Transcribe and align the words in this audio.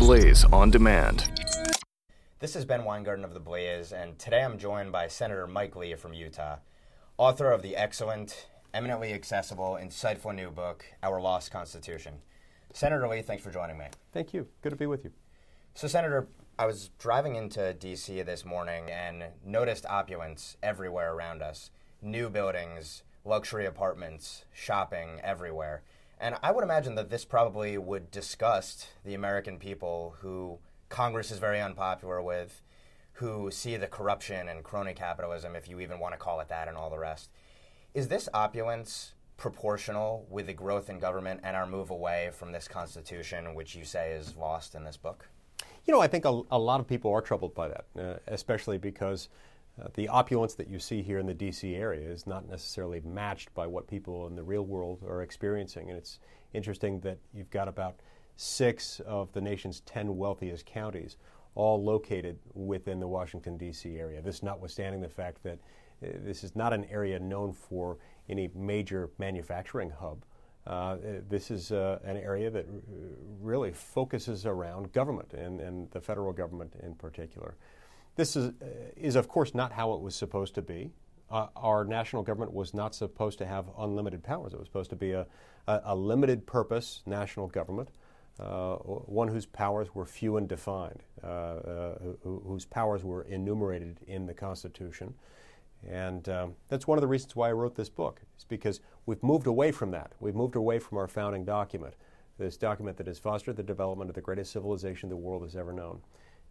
Blaze 0.00 0.46
on 0.46 0.70
demand. 0.70 1.30
This 2.38 2.56
is 2.56 2.64
Ben 2.64 2.84
Weingarten 2.86 3.22
of 3.22 3.34
The 3.34 3.38
Blaze, 3.38 3.92
and 3.92 4.18
today 4.18 4.42
I'm 4.42 4.56
joined 4.56 4.92
by 4.92 5.08
Senator 5.08 5.46
Mike 5.46 5.76
Lee 5.76 5.94
from 5.94 6.14
Utah, 6.14 6.56
author 7.18 7.52
of 7.52 7.60
the 7.60 7.76
excellent, 7.76 8.48
eminently 8.72 9.12
accessible, 9.12 9.78
insightful 9.78 10.34
new 10.34 10.50
book, 10.50 10.86
Our 11.02 11.20
Lost 11.20 11.50
Constitution. 11.50 12.14
Senator 12.72 13.06
Lee, 13.08 13.20
thanks 13.20 13.44
for 13.44 13.50
joining 13.50 13.76
me. 13.76 13.84
Thank 14.10 14.32
you. 14.32 14.48
Good 14.62 14.70
to 14.70 14.76
be 14.76 14.86
with 14.86 15.04
you. 15.04 15.12
So, 15.74 15.86
Senator, 15.86 16.28
I 16.58 16.64
was 16.64 16.88
driving 16.98 17.36
into 17.36 17.74
D.C. 17.74 18.22
this 18.22 18.42
morning 18.42 18.90
and 18.90 19.24
noticed 19.44 19.84
opulence 19.84 20.56
everywhere 20.62 21.12
around 21.12 21.42
us 21.42 21.70
new 22.00 22.30
buildings, 22.30 23.02
luxury 23.26 23.66
apartments, 23.66 24.46
shopping 24.54 25.20
everywhere. 25.22 25.82
And 26.20 26.36
I 26.42 26.52
would 26.52 26.62
imagine 26.62 26.96
that 26.96 27.08
this 27.08 27.24
probably 27.24 27.78
would 27.78 28.10
disgust 28.10 28.88
the 29.04 29.14
American 29.14 29.58
people 29.58 30.16
who 30.20 30.58
Congress 30.90 31.30
is 31.30 31.38
very 31.38 31.62
unpopular 31.62 32.20
with, 32.20 32.62
who 33.14 33.50
see 33.50 33.76
the 33.78 33.86
corruption 33.86 34.46
and 34.48 34.62
crony 34.62 34.92
capitalism, 34.92 35.56
if 35.56 35.66
you 35.66 35.80
even 35.80 35.98
want 35.98 36.12
to 36.12 36.18
call 36.18 36.40
it 36.40 36.48
that, 36.48 36.68
and 36.68 36.76
all 36.76 36.90
the 36.90 36.98
rest. 36.98 37.30
Is 37.94 38.08
this 38.08 38.28
opulence 38.34 39.14
proportional 39.38 40.26
with 40.28 40.46
the 40.46 40.52
growth 40.52 40.90
in 40.90 40.98
government 40.98 41.40
and 41.42 41.56
our 41.56 41.66
move 41.66 41.88
away 41.88 42.30
from 42.34 42.52
this 42.52 42.68
Constitution, 42.68 43.54
which 43.54 43.74
you 43.74 43.86
say 43.86 44.12
is 44.12 44.36
lost 44.36 44.74
in 44.74 44.84
this 44.84 44.98
book? 44.98 45.26
You 45.86 45.94
know, 45.94 46.02
I 46.02 46.06
think 46.06 46.26
a, 46.26 46.42
a 46.50 46.58
lot 46.58 46.80
of 46.80 46.86
people 46.86 47.10
are 47.10 47.22
troubled 47.22 47.54
by 47.54 47.68
that, 47.68 47.84
uh, 47.98 48.18
especially 48.26 48.76
because 48.76 49.30
uh, 49.80 49.88
the 49.94 50.08
opulence 50.08 50.54
that 50.54 50.68
you 50.68 50.78
see 50.78 51.02
here 51.02 51.18
in 51.18 51.26
the 51.26 51.34
D.C. 51.34 51.74
area 51.74 52.08
is 52.08 52.26
not 52.26 52.48
necessarily 52.48 53.00
matched 53.04 53.52
by 53.54 53.66
what 53.66 53.86
people 53.86 54.26
in 54.26 54.36
the 54.36 54.42
real 54.42 54.64
world 54.64 55.02
are 55.08 55.22
experiencing. 55.22 55.88
And 55.88 55.98
it's 55.98 56.18
interesting 56.52 57.00
that 57.00 57.18
you've 57.32 57.50
got 57.50 57.68
about 57.68 58.00
six 58.36 59.00
of 59.00 59.32
the 59.32 59.40
nation's 59.40 59.80
10 59.80 60.16
wealthiest 60.16 60.66
counties 60.66 61.16
all 61.54 61.82
located 61.82 62.38
within 62.54 63.00
the 63.00 63.08
Washington, 63.08 63.56
D.C. 63.56 63.96
area. 63.96 64.22
This 64.22 64.42
notwithstanding 64.42 65.00
the 65.00 65.08
fact 65.08 65.42
that 65.42 65.58
uh, 66.02 66.08
this 66.24 66.44
is 66.44 66.54
not 66.54 66.72
an 66.72 66.84
area 66.86 67.18
known 67.18 67.52
for 67.52 67.98
any 68.28 68.50
major 68.54 69.10
manufacturing 69.18 69.90
hub. 69.90 70.24
Uh, 70.66 70.96
this 71.28 71.50
is 71.50 71.72
uh, 71.72 71.98
an 72.04 72.16
area 72.16 72.50
that 72.50 72.66
r- 72.66 72.80
really 73.40 73.72
focuses 73.72 74.46
around 74.46 74.92
government 74.92 75.32
and, 75.32 75.60
and 75.60 75.90
the 75.90 76.00
federal 76.00 76.32
government 76.32 76.74
in 76.82 76.94
particular. 76.94 77.56
This 78.20 78.36
is, 78.36 78.48
uh, 78.48 78.66
is, 78.98 79.16
of 79.16 79.28
course, 79.28 79.54
not 79.54 79.72
how 79.72 79.94
it 79.94 80.02
was 80.02 80.14
supposed 80.14 80.54
to 80.56 80.60
be. 80.60 80.90
Uh, 81.30 81.46
our 81.56 81.86
national 81.86 82.22
government 82.22 82.52
was 82.52 82.74
not 82.74 82.94
supposed 82.94 83.38
to 83.38 83.46
have 83.46 83.64
unlimited 83.78 84.22
powers. 84.22 84.52
It 84.52 84.58
was 84.58 84.68
supposed 84.68 84.90
to 84.90 84.96
be 84.96 85.12
a, 85.12 85.26
a, 85.66 85.80
a 85.86 85.96
limited 85.96 86.46
purpose 86.46 87.00
national 87.06 87.46
government, 87.46 87.88
uh, 88.38 88.74
one 88.74 89.28
whose 89.28 89.46
powers 89.46 89.94
were 89.94 90.04
few 90.04 90.36
and 90.36 90.46
defined, 90.46 91.02
uh, 91.24 91.26
uh, 91.26 91.94
whose 92.22 92.66
powers 92.66 93.04
were 93.04 93.22
enumerated 93.22 94.00
in 94.06 94.26
the 94.26 94.34
Constitution. 94.34 95.14
And 95.88 96.28
um, 96.28 96.56
that's 96.68 96.86
one 96.86 96.98
of 96.98 97.02
the 97.02 97.08
reasons 97.08 97.34
why 97.34 97.48
I 97.48 97.52
wrote 97.52 97.74
this 97.74 97.88
book. 97.88 98.20
It's 98.34 98.44
because 98.44 98.80
we've 99.06 99.22
moved 99.22 99.46
away 99.46 99.72
from 99.72 99.92
that. 99.92 100.12
We've 100.20 100.34
moved 100.34 100.56
away 100.56 100.78
from 100.78 100.98
our 100.98 101.08
founding 101.08 101.46
document, 101.46 101.94
this 102.36 102.58
document 102.58 102.98
that 102.98 103.06
has 103.06 103.18
fostered 103.18 103.56
the 103.56 103.62
development 103.62 104.10
of 104.10 104.14
the 104.14 104.20
greatest 104.20 104.52
civilization 104.52 105.08
the 105.08 105.16
world 105.16 105.42
has 105.42 105.56
ever 105.56 105.72
known. 105.72 106.02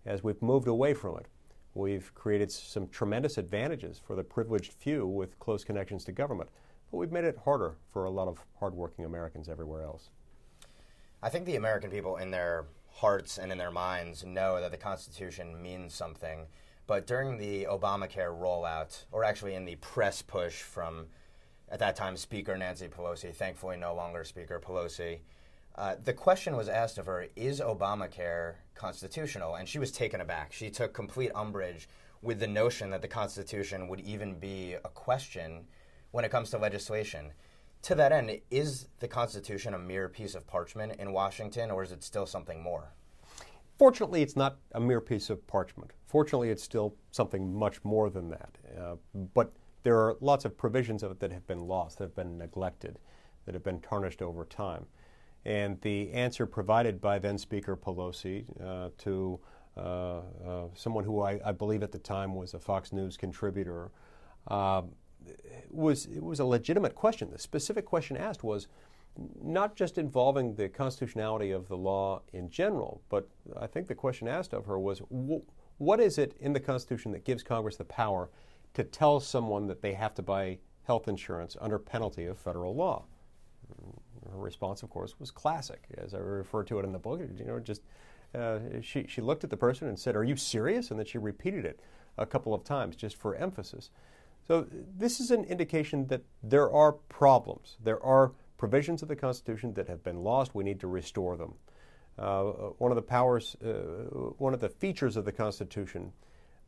As 0.03 0.23
we've 0.23 0.41
moved 0.41 0.67
away 0.67 0.95
from 0.95 1.17
it, 1.17 1.27
We've 1.73 2.13
created 2.15 2.51
some 2.51 2.87
tremendous 2.87 3.37
advantages 3.37 3.99
for 4.05 4.15
the 4.15 4.23
privileged 4.23 4.73
few 4.73 5.05
with 5.05 5.37
close 5.39 5.63
connections 5.63 6.03
to 6.05 6.11
government, 6.11 6.49
but 6.91 6.97
we've 6.97 7.11
made 7.11 7.25
it 7.25 7.37
harder 7.45 7.75
for 7.93 8.05
a 8.05 8.09
lot 8.09 8.27
of 8.27 8.39
hardworking 8.59 9.05
Americans 9.05 9.47
everywhere 9.47 9.83
else. 9.83 10.09
I 11.21 11.29
think 11.29 11.45
the 11.45 11.57
American 11.57 11.91
people, 11.91 12.17
in 12.17 12.31
their 12.31 12.65
hearts 12.91 13.37
and 13.37 13.51
in 13.51 13.57
their 13.57 13.71
minds, 13.71 14.25
know 14.25 14.59
that 14.59 14.71
the 14.71 14.77
Constitution 14.77 15.61
means 15.61 15.93
something. 15.93 16.47
But 16.87 17.05
during 17.05 17.37
the 17.37 17.65
Obamacare 17.65 18.35
rollout, 18.35 19.05
or 19.11 19.23
actually 19.23 19.53
in 19.53 19.65
the 19.65 19.75
press 19.75 20.21
push 20.23 20.61
from, 20.61 21.07
at 21.69 21.79
that 21.79 21.95
time, 21.95 22.17
Speaker 22.17 22.57
Nancy 22.57 22.87
Pelosi, 22.87 23.33
thankfully 23.33 23.77
no 23.77 23.93
longer 23.93 24.23
Speaker 24.23 24.59
Pelosi, 24.59 25.19
uh, 25.75 25.95
the 26.03 26.13
question 26.13 26.55
was 26.55 26.67
asked 26.67 26.97
of 26.97 27.05
her 27.05 27.27
Is 27.35 27.61
Obamacare 27.61 28.55
constitutional? 28.75 29.55
And 29.55 29.67
she 29.67 29.79
was 29.79 29.91
taken 29.91 30.21
aback. 30.21 30.51
She 30.51 30.69
took 30.69 30.93
complete 30.93 31.31
umbrage 31.33 31.87
with 32.21 32.39
the 32.39 32.47
notion 32.47 32.89
that 32.89 33.01
the 33.01 33.07
Constitution 33.07 33.87
would 33.87 34.01
even 34.01 34.35
be 34.35 34.73
a 34.73 34.89
question 34.89 35.65
when 36.11 36.25
it 36.25 36.31
comes 36.31 36.49
to 36.51 36.57
legislation. 36.57 37.31
To 37.83 37.95
that 37.95 38.11
end, 38.11 38.41
is 38.51 38.87
the 38.99 39.07
Constitution 39.07 39.73
a 39.73 39.79
mere 39.79 40.09
piece 40.09 40.35
of 40.35 40.45
parchment 40.45 40.99
in 40.99 41.13
Washington, 41.13 41.71
or 41.71 41.81
is 41.83 41.91
it 41.91 42.03
still 42.03 42.25
something 42.25 42.61
more? 42.61 42.91
Fortunately, 43.77 44.21
it's 44.21 44.35
not 44.35 44.57
a 44.73 44.79
mere 44.81 44.99
piece 44.99 45.29
of 45.29 45.47
parchment. 45.47 45.91
Fortunately, 46.05 46.49
it's 46.49 46.63
still 46.63 46.95
something 47.11 47.53
much 47.53 47.81
more 47.85 48.09
than 48.09 48.29
that. 48.29 48.57
Uh, 48.77 48.95
but 49.33 49.53
there 49.83 49.95
are 49.95 50.17
lots 50.19 50.43
of 50.43 50.57
provisions 50.57 51.03
of 51.03 51.11
it 51.11 51.19
that 51.21 51.31
have 51.31 51.47
been 51.47 51.65
lost, 51.65 51.99
that 51.99 52.05
have 52.05 52.15
been 52.15 52.37
neglected, 52.37 52.99
that 53.45 53.53
have 53.53 53.63
been 53.63 53.79
tarnished 53.79 54.21
over 54.21 54.43
time. 54.43 54.85
And 55.45 55.79
the 55.81 56.11
answer 56.11 56.45
provided 56.45 56.99
by 56.99 57.19
then 57.19 57.37
Speaker 57.37 57.75
Pelosi 57.75 58.45
uh, 58.61 58.89
to 58.99 59.39
uh, 59.77 59.79
uh, 59.79 60.21
someone 60.75 61.03
who 61.03 61.21
I, 61.21 61.39
I, 61.45 61.51
believe 61.53 61.83
at 61.83 61.91
the 61.91 61.99
time 61.99 62.35
was 62.35 62.53
a 62.53 62.59
Fox 62.59 62.91
News 62.91 63.15
contributor 63.15 63.91
um, 64.47 64.89
was 65.69 66.05
it 66.05 66.21
was 66.21 66.39
a 66.39 66.45
legitimate 66.45 66.95
question. 66.95 67.29
The 67.31 67.39
specific 67.39 67.85
question 67.85 68.17
asked 68.17 68.43
was 68.43 68.67
not 69.41 69.75
just 69.75 69.97
involving 69.97 70.55
the 70.55 70.69
constitutionality 70.69 71.51
of 71.51 71.67
the 71.67 71.77
law 71.77 72.21
in 72.33 72.49
general, 72.49 73.01
but 73.09 73.29
I 73.59 73.67
think 73.67 73.87
the 73.87 73.95
question 73.95 74.27
asked 74.27 74.53
of 74.53 74.65
her 74.65 74.79
was 74.79 75.01
what 75.77 75.99
is 75.99 76.17
it 76.17 76.35
in 76.39 76.53
the 76.53 76.59
Constitution 76.59 77.11
that 77.13 77.23
gives 77.23 77.43
Congress 77.43 77.77
the 77.77 77.85
power 77.85 78.29
to 78.73 78.83
tell 78.83 79.19
someone 79.19 79.67
that 79.67 79.81
they 79.81 79.93
have 79.93 80.13
to 80.15 80.21
buy 80.21 80.59
health 80.83 81.07
insurance 81.07 81.55
under 81.59 81.79
penalty 81.79 82.25
of 82.25 82.37
federal 82.37 82.75
law? 82.75 83.05
Her 84.31 84.37
response, 84.37 84.83
of 84.83 84.89
course, 84.89 85.19
was 85.19 85.31
classic, 85.31 85.83
as 85.97 86.13
I 86.13 86.19
refer 86.19 86.63
to 86.65 86.79
it 86.79 86.85
in 86.85 86.91
the 86.91 86.99
book. 86.99 87.21
You 87.37 87.45
know, 87.45 87.59
just 87.59 87.81
uh, 88.35 88.59
she 88.81 89.05
she 89.07 89.21
looked 89.21 89.43
at 89.43 89.49
the 89.49 89.57
person 89.57 89.87
and 89.87 89.97
said, 89.97 90.15
"Are 90.15 90.23
you 90.23 90.35
serious?" 90.35 90.91
And 90.91 90.99
then 90.99 91.05
she 91.05 91.17
repeated 91.17 91.65
it 91.65 91.79
a 92.17 92.25
couple 92.25 92.53
of 92.53 92.63
times 92.63 92.95
just 92.95 93.15
for 93.15 93.35
emphasis. 93.35 93.89
So 94.47 94.65
this 94.97 95.19
is 95.19 95.31
an 95.31 95.43
indication 95.45 96.07
that 96.07 96.23
there 96.43 96.71
are 96.71 96.93
problems. 96.93 97.77
There 97.83 98.03
are 98.03 98.31
provisions 98.57 99.01
of 99.01 99.07
the 99.07 99.15
Constitution 99.15 99.73
that 99.75 99.87
have 99.87 100.03
been 100.03 100.23
lost. 100.23 100.55
We 100.55 100.63
need 100.63 100.79
to 100.81 100.87
restore 100.87 101.37
them. 101.37 101.53
Uh, 102.17 102.43
one 102.79 102.91
of 102.91 102.95
the 102.95 103.01
powers, 103.01 103.55
uh, 103.63 103.69
one 104.37 104.53
of 104.53 104.59
the 104.59 104.69
features 104.69 105.15
of 105.15 105.23
the 105.23 105.31
Constitution 105.31 106.11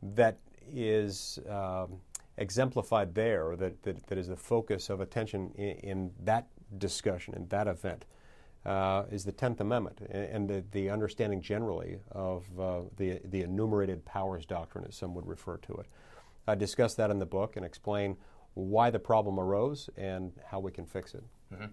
that 0.02 0.38
is 0.72 1.38
um, 1.48 2.00
exemplified 2.38 3.14
there, 3.14 3.56
that, 3.56 3.82
that, 3.82 4.06
that 4.06 4.16
is 4.16 4.28
the 4.28 4.36
focus 4.36 4.88
of 4.88 5.00
attention 5.00 5.52
in, 5.56 5.76
in 5.90 6.10
that 6.24 6.46
discussion 6.78 7.34
in 7.34 7.48
that 7.48 7.66
event 7.66 8.04
uh, 8.64 9.04
is 9.10 9.24
the 9.24 9.32
Tenth 9.32 9.60
Amendment 9.60 10.00
and 10.10 10.48
the, 10.48 10.64
the 10.70 10.90
understanding 10.90 11.40
generally 11.40 11.98
of 12.12 12.44
uh, 12.58 12.80
the, 12.96 13.20
the 13.24 13.42
enumerated 13.42 14.04
powers 14.04 14.46
doctrine, 14.46 14.84
as 14.88 14.96
some 14.96 15.14
would 15.14 15.26
refer 15.26 15.56
to 15.58 15.74
it. 15.74 15.86
I 16.46 16.54
discuss 16.54 16.94
that 16.94 17.10
in 17.10 17.18
the 17.18 17.26
book 17.26 17.56
and 17.56 17.64
explain 17.64 18.16
why 18.54 18.90
the 18.90 18.98
problem 18.98 19.38
arose 19.40 19.88
and 19.96 20.32
how 20.46 20.60
we 20.60 20.70
can 20.70 20.86
fix 20.86 21.14
it. 21.14 21.24
Mm-hmm. 21.52 21.64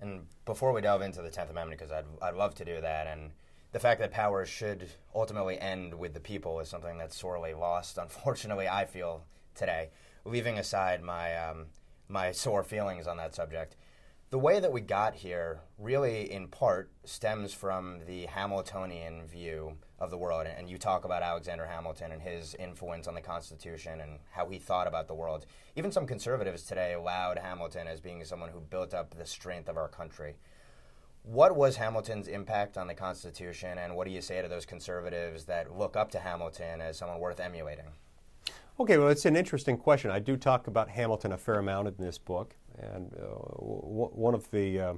And 0.00 0.26
before 0.44 0.72
we 0.72 0.80
delve 0.80 1.02
into 1.02 1.22
the 1.22 1.30
Tenth 1.30 1.50
Amendment, 1.50 1.80
because 1.80 1.92
I'd, 1.92 2.04
I'd 2.20 2.34
love 2.34 2.54
to 2.56 2.64
do 2.64 2.80
that, 2.80 3.06
and 3.06 3.30
the 3.70 3.78
fact 3.78 4.00
that 4.00 4.10
powers 4.10 4.48
should 4.48 4.88
ultimately 5.14 5.58
end 5.58 5.94
with 5.94 6.12
the 6.12 6.20
people 6.20 6.60
is 6.60 6.68
something 6.68 6.98
that's 6.98 7.18
sorely 7.18 7.54
lost, 7.54 7.98
unfortunately, 7.98 8.68
I 8.68 8.84
feel 8.84 9.24
today. 9.54 9.90
Leaving 10.24 10.58
aside 10.58 11.02
my, 11.02 11.36
um, 11.36 11.66
my 12.08 12.32
sore 12.32 12.62
feelings 12.62 13.06
on 13.06 13.16
that 13.16 13.34
subject, 13.34 13.76
the 14.32 14.38
way 14.38 14.58
that 14.58 14.72
we 14.72 14.80
got 14.80 15.14
here 15.14 15.60
really 15.78 16.32
in 16.32 16.48
part 16.48 16.90
stems 17.04 17.52
from 17.52 18.00
the 18.06 18.24
Hamiltonian 18.24 19.26
view 19.26 19.76
of 19.98 20.10
the 20.10 20.16
world. 20.16 20.46
And 20.46 20.70
you 20.70 20.78
talk 20.78 21.04
about 21.04 21.22
Alexander 21.22 21.66
Hamilton 21.66 22.12
and 22.12 22.22
his 22.22 22.54
influence 22.54 23.06
on 23.06 23.12
the 23.14 23.20
Constitution 23.20 24.00
and 24.00 24.20
how 24.30 24.48
he 24.48 24.58
thought 24.58 24.86
about 24.86 25.06
the 25.06 25.14
world. 25.14 25.44
Even 25.76 25.92
some 25.92 26.06
conservatives 26.06 26.62
today 26.62 26.96
laud 26.96 27.38
Hamilton 27.42 27.86
as 27.86 28.00
being 28.00 28.24
someone 28.24 28.48
who 28.48 28.60
built 28.60 28.94
up 28.94 29.14
the 29.14 29.26
strength 29.26 29.68
of 29.68 29.76
our 29.76 29.88
country. 29.88 30.36
What 31.24 31.54
was 31.54 31.76
Hamilton's 31.76 32.26
impact 32.26 32.78
on 32.78 32.86
the 32.86 32.94
Constitution, 32.94 33.76
and 33.76 33.94
what 33.94 34.06
do 34.06 34.14
you 34.14 34.22
say 34.22 34.40
to 34.40 34.48
those 34.48 34.64
conservatives 34.64 35.44
that 35.44 35.76
look 35.76 35.94
up 35.94 36.10
to 36.12 36.18
Hamilton 36.18 36.80
as 36.80 36.96
someone 36.96 37.20
worth 37.20 37.38
emulating? 37.38 37.84
Okay, 38.80 38.96
well, 38.96 39.08
it's 39.08 39.26
an 39.26 39.36
interesting 39.36 39.76
question. 39.76 40.10
I 40.10 40.20
do 40.20 40.38
talk 40.38 40.68
about 40.68 40.88
Hamilton 40.88 41.32
a 41.32 41.38
fair 41.38 41.58
amount 41.58 41.86
in 41.88 41.94
this 41.98 42.16
book. 42.16 42.56
And 42.82 43.12
uh, 43.14 43.26
w- 43.58 44.10
one 44.12 44.34
of 44.34 44.50
the 44.50 44.80
uh, 44.80 44.94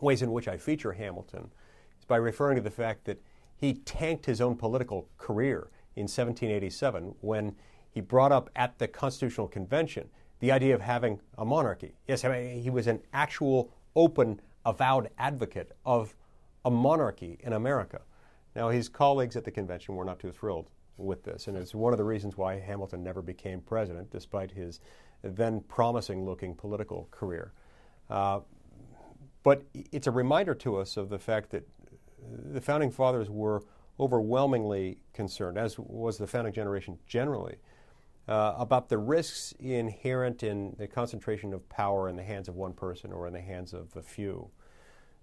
ways 0.00 0.22
in 0.22 0.32
which 0.32 0.48
I 0.48 0.56
feature 0.56 0.92
Hamilton 0.92 1.50
is 1.98 2.04
by 2.04 2.16
referring 2.16 2.56
to 2.56 2.62
the 2.62 2.70
fact 2.70 3.04
that 3.04 3.20
he 3.56 3.74
tanked 3.74 4.26
his 4.26 4.40
own 4.40 4.56
political 4.56 5.08
career 5.18 5.70
in 5.96 6.04
1787 6.04 7.14
when 7.20 7.54
he 7.90 8.00
brought 8.00 8.32
up 8.32 8.50
at 8.56 8.78
the 8.78 8.88
Constitutional 8.88 9.48
Convention 9.48 10.08
the 10.40 10.50
idea 10.52 10.74
of 10.74 10.80
having 10.80 11.20
a 11.38 11.44
monarchy. 11.44 11.94
Yes, 12.08 12.24
I 12.24 12.28
mean, 12.28 12.60
he 12.60 12.70
was 12.70 12.86
an 12.86 13.00
actual, 13.12 13.70
open, 13.94 14.40
avowed 14.66 15.08
advocate 15.16 15.72
of 15.86 16.14
a 16.64 16.70
monarchy 16.70 17.38
in 17.40 17.52
America. 17.52 18.00
Now, 18.56 18.68
his 18.68 18.88
colleagues 18.88 19.36
at 19.36 19.44
the 19.44 19.50
convention 19.50 19.94
were 19.96 20.04
not 20.04 20.18
too 20.18 20.32
thrilled 20.32 20.70
with 20.96 21.24
this, 21.24 21.46
and 21.46 21.56
it's 21.56 21.74
one 21.74 21.92
of 21.92 21.98
the 21.98 22.04
reasons 22.04 22.36
why 22.36 22.58
Hamilton 22.58 23.02
never 23.02 23.22
became 23.22 23.60
president, 23.60 24.10
despite 24.10 24.50
his 24.50 24.80
then 25.24 25.60
promising 25.60 26.24
looking 26.24 26.54
political 26.54 27.08
career. 27.10 27.52
Uh, 28.10 28.40
but 29.42 29.62
it's 29.92 30.06
a 30.06 30.10
reminder 30.10 30.54
to 30.54 30.76
us 30.76 30.96
of 30.96 31.08
the 31.08 31.18
fact 31.18 31.50
that 31.50 31.68
the 32.52 32.60
founding 32.60 32.90
fathers 32.90 33.28
were 33.30 33.62
overwhelmingly 34.00 34.98
concerned, 35.12 35.58
as 35.58 35.78
was 35.78 36.18
the 36.18 36.26
founding 36.26 36.52
generation 36.52 36.98
generally, 37.06 37.56
uh, 38.26 38.54
about 38.56 38.88
the 38.88 38.98
risks 38.98 39.52
inherent 39.58 40.42
in 40.42 40.74
the 40.78 40.86
concentration 40.86 41.52
of 41.52 41.68
power 41.68 42.08
in 42.08 42.16
the 42.16 42.22
hands 42.22 42.48
of 42.48 42.56
one 42.56 42.72
person 42.72 43.12
or 43.12 43.26
in 43.26 43.32
the 43.32 43.40
hands 43.40 43.72
of 43.72 43.94
a 43.96 44.02
few. 44.02 44.50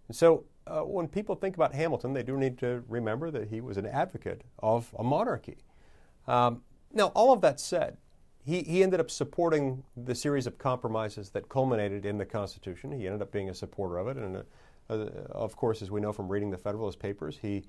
And 0.07 0.15
so, 0.15 0.45
uh, 0.67 0.81
when 0.81 1.07
people 1.07 1.35
think 1.35 1.55
about 1.55 1.73
Hamilton, 1.73 2.13
they 2.13 2.23
do 2.23 2.37
need 2.37 2.57
to 2.59 2.83
remember 2.87 3.31
that 3.31 3.47
he 3.47 3.61
was 3.61 3.77
an 3.77 3.87
advocate 3.87 4.43
of 4.59 4.93
a 4.97 5.03
monarchy. 5.03 5.57
Um, 6.27 6.61
now, 6.93 7.07
all 7.07 7.33
of 7.33 7.41
that 7.41 7.59
said, 7.59 7.97
he, 8.43 8.63
he 8.63 8.83
ended 8.83 8.99
up 8.99 9.11
supporting 9.11 9.83
the 9.95 10.15
series 10.15 10.47
of 10.47 10.57
compromises 10.57 11.29
that 11.31 11.49
culminated 11.49 12.05
in 12.05 12.17
the 12.17 12.25
Constitution. 12.25 12.91
He 12.91 13.05
ended 13.05 13.21
up 13.21 13.31
being 13.31 13.49
a 13.49 13.53
supporter 13.53 13.97
of 13.97 14.07
it, 14.07 14.17
and 14.17 14.37
uh, 14.37 14.41
uh, 14.89 14.95
of 15.31 15.55
course, 15.55 15.81
as 15.81 15.91
we 15.91 16.01
know 16.01 16.11
from 16.11 16.27
reading 16.27 16.49
the 16.49 16.57
Federalist 16.57 16.99
Papers, 16.99 17.39
he 17.41 17.63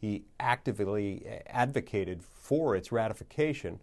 he 0.00 0.24
actively 0.38 1.26
advocated 1.48 2.22
for 2.22 2.76
its 2.76 2.92
ratification 2.92 3.80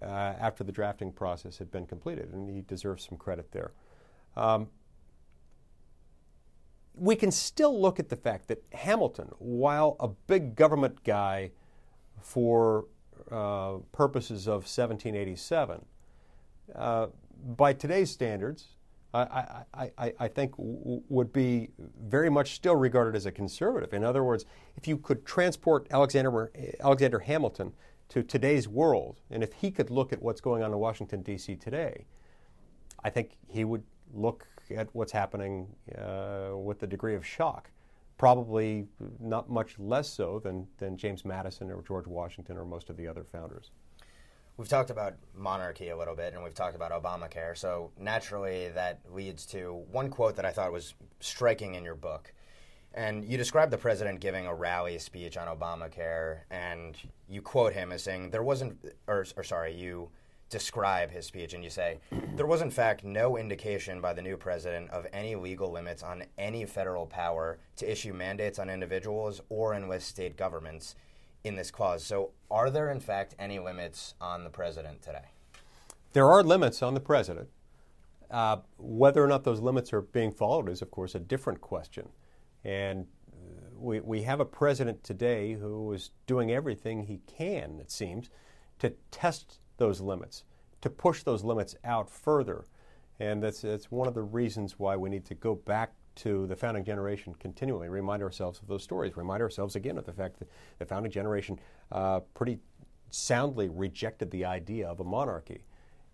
uh, 0.00 0.06
after 0.06 0.64
the 0.64 0.72
drafting 0.72 1.12
process 1.12 1.58
had 1.58 1.70
been 1.70 1.84
completed, 1.84 2.32
and 2.32 2.48
he 2.48 2.62
deserves 2.62 3.06
some 3.06 3.18
credit 3.18 3.52
there. 3.52 3.72
Um, 4.34 4.68
we 6.94 7.16
can 7.16 7.30
still 7.30 7.78
look 7.78 8.00
at 8.00 8.08
the 8.08 8.16
fact 8.16 8.48
that 8.48 8.64
Hamilton, 8.72 9.30
while 9.38 9.96
a 10.00 10.08
big 10.08 10.56
government 10.56 11.04
guy 11.04 11.50
for 12.20 12.86
uh, 13.30 13.78
purposes 13.92 14.46
of 14.46 14.64
1787, 14.64 15.84
uh, 16.74 17.06
by 17.56 17.72
today's 17.72 18.10
standards, 18.10 18.68
I, 19.14 19.64
I, 19.72 19.90
I, 19.98 20.12
I 20.18 20.28
think 20.28 20.56
w- 20.56 21.02
would 21.08 21.32
be 21.32 21.70
very 22.00 22.28
much 22.28 22.52
still 22.54 22.76
regarded 22.76 23.16
as 23.16 23.24
a 23.26 23.32
conservative. 23.32 23.94
In 23.94 24.04
other 24.04 24.22
words, 24.22 24.44
if 24.76 24.86
you 24.86 24.98
could 24.98 25.24
transport 25.24 25.86
Alexander, 25.90 26.52
Alexander 26.80 27.20
Hamilton 27.20 27.72
to 28.10 28.22
today's 28.22 28.68
world, 28.68 29.20
and 29.30 29.42
if 29.42 29.52
he 29.54 29.70
could 29.70 29.90
look 29.90 30.12
at 30.12 30.22
what's 30.22 30.40
going 30.40 30.62
on 30.62 30.72
in 30.72 30.78
Washington, 30.78 31.22
D.C. 31.22 31.56
today, 31.56 32.04
I 33.02 33.10
think 33.10 33.36
he 33.46 33.64
would 33.64 33.84
look 34.12 34.46
at 34.74 34.88
what's 34.92 35.12
happening 35.12 35.68
uh, 35.96 36.50
with 36.54 36.82
a 36.82 36.86
degree 36.86 37.14
of 37.14 37.24
shock. 37.24 37.70
Probably 38.18 38.86
not 39.20 39.48
much 39.48 39.78
less 39.78 40.08
so 40.10 40.40
than, 40.40 40.66
than 40.78 40.96
James 40.96 41.24
Madison 41.24 41.70
or 41.70 41.82
George 41.82 42.06
Washington 42.06 42.58
or 42.58 42.64
most 42.64 42.90
of 42.90 42.96
the 42.96 43.06
other 43.06 43.24
founders. 43.24 43.70
We've 44.58 44.68
talked 44.68 44.90
about 44.90 45.14
monarchy 45.36 45.90
a 45.90 45.96
little 45.96 46.16
bit, 46.16 46.34
and 46.34 46.42
we've 46.42 46.52
talked 46.52 46.74
about 46.74 46.90
Obamacare. 46.90 47.56
So 47.56 47.92
naturally, 47.96 48.70
that 48.70 49.00
leads 49.08 49.46
to 49.46 49.84
one 49.92 50.10
quote 50.10 50.34
that 50.34 50.44
I 50.44 50.50
thought 50.50 50.72
was 50.72 50.94
striking 51.20 51.76
in 51.76 51.84
your 51.84 51.94
book. 51.94 52.32
And 52.92 53.24
you 53.24 53.36
describe 53.36 53.70
the 53.70 53.78
president 53.78 54.18
giving 54.18 54.46
a 54.46 54.54
rally 54.54 54.98
speech 54.98 55.36
on 55.36 55.46
Obamacare, 55.46 56.40
and 56.50 56.96
you 57.28 57.40
quote 57.40 57.72
him 57.72 57.92
as 57.92 58.02
saying, 58.02 58.30
There 58.30 58.42
wasn't, 58.42 58.84
or, 59.06 59.24
or 59.36 59.44
sorry, 59.44 59.74
you 59.74 60.10
describe 60.50 61.10
his 61.10 61.26
speech 61.26 61.54
and 61.54 61.62
you 61.62 61.70
say, 61.70 61.98
There 62.34 62.46
was 62.46 62.62
in 62.62 62.70
fact 62.70 63.04
no 63.04 63.36
indication 63.36 64.00
by 64.00 64.12
the 64.12 64.22
new 64.22 64.36
president 64.36 64.90
of 64.90 65.06
any 65.12 65.34
legal 65.34 65.70
limits 65.70 66.02
on 66.02 66.24
any 66.36 66.64
federal 66.64 67.06
power 67.06 67.58
to 67.76 67.90
issue 67.90 68.12
mandates 68.12 68.58
on 68.58 68.70
individuals 68.70 69.40
or 69.48 69.74
enlist 69.74 70.08
state 70.08 70.36
governments 70.36 70.94
in 71.44 71.54
this 71.54 71.70
clause. 71.70 72.04
So, 72.04 72.30
are 72.50 72.70
there 72.70 72.90
in 72.90 73.00
fact 73.00 73.34
any 73.38 73.58
limits 73.58 74.14
on 74.20 74.44
the 74.44 74.50
president 74.50 75.02
today? 75.02 75.26
There 76.12 76.30
are 76.30 76.42
limits 76.42 76.82
on 76.82 76.94
the 76.94 77.00
president. 77.00 77.48
Uh, 78.30 78.58
whether 78.76 79.24
or 79.24 79.26
not 79.26 79.44
those 79.44 79.60
limits 79.60 79.92
are 79.92 80.02
being 80.02 80.30
followed 80.32 80.68
is, 80.68 80.82
of 80.82 80.90
course, 80.90 81.14
a 81.14 81.18
different 81.18 81.60
question. 81.60 82.08
And 82.64 83.06
uh, 83.32 83.70
we, 83.78 84.00
we 84.00 84.22
have 84.22 84.40
a 84.40 84.44
president 84.44 85.02
today 85.02 85.54
who 85.54 85.92
is 85.92 86.10
doing 86.26 86.50
everything 86.50 87.04
he 87.04 87.20
can, 87.26 87.78
it 87.80 87.90
seems, 87.90 88.28
to 88.80 88.92
test 89.10 89.60
those 89.78 90.00
limits, 90.00 90.44
to 90.82 90.90
push 90.90 91.22
those 91.22 91.42
limits 91.42 91.74
out 91.84 92.10
further. 92.10 92.64
And 93.20 93.42
that's, 93.42 93.62
that's 93.62 93.90
one 93.90 94.06
of 94.06 94.14
the 94.14 94.22
reasons 94.22 94.78
why 94.78 94.96
we 94.96 95.10
need 95.10 95.24
to 95.26 95.34
go 95.34 95.54
back 95.54 95.92
to 96.16 96.46
the 96.48 96.56
founding 96.56 96.84
generation 96.84 97.34
continually, 97.38 97.88
remind 97.88 98.22
ourselves 98.22 98.60
of 98.60 98.66
those 98.66 98.82
stories, 98.82 99.16
remind 99.16 99.40
ourselves 99.40 99.76
again 99.76 99.96
of 99.98 100.04
the 100.04 100.12
fact 100.12 100.38
that 100.40 100.48
the 100.78 100.84
founding 100.84 101.12
generation 101.12 101.58
uh, 101.92 102.20
pretty 102.34 102.58
soundly 103.10 103.68
rejected 103.68 104.30
the 104.30 104.44
idea 104.44 104.86
of 104.88 105.00
a 105.00 105.04
monarchy. 105.04 105.64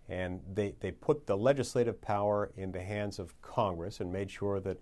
And 0.07 0.41
they, 0.53 0.75
they 0.79 0.91
put 0.91 1.25
the 1.25 1.35
legislative 1.35 1.99
power 1.99 2.51
in 2.55 2.71
the 2.71 2.81
hands 2.81 3.17
of 3.17 3.39
Congress 3.41 3.99
and 3.99 4.11
made 4.11 4.29
sure 4.29 4.59
that 4.59 4.79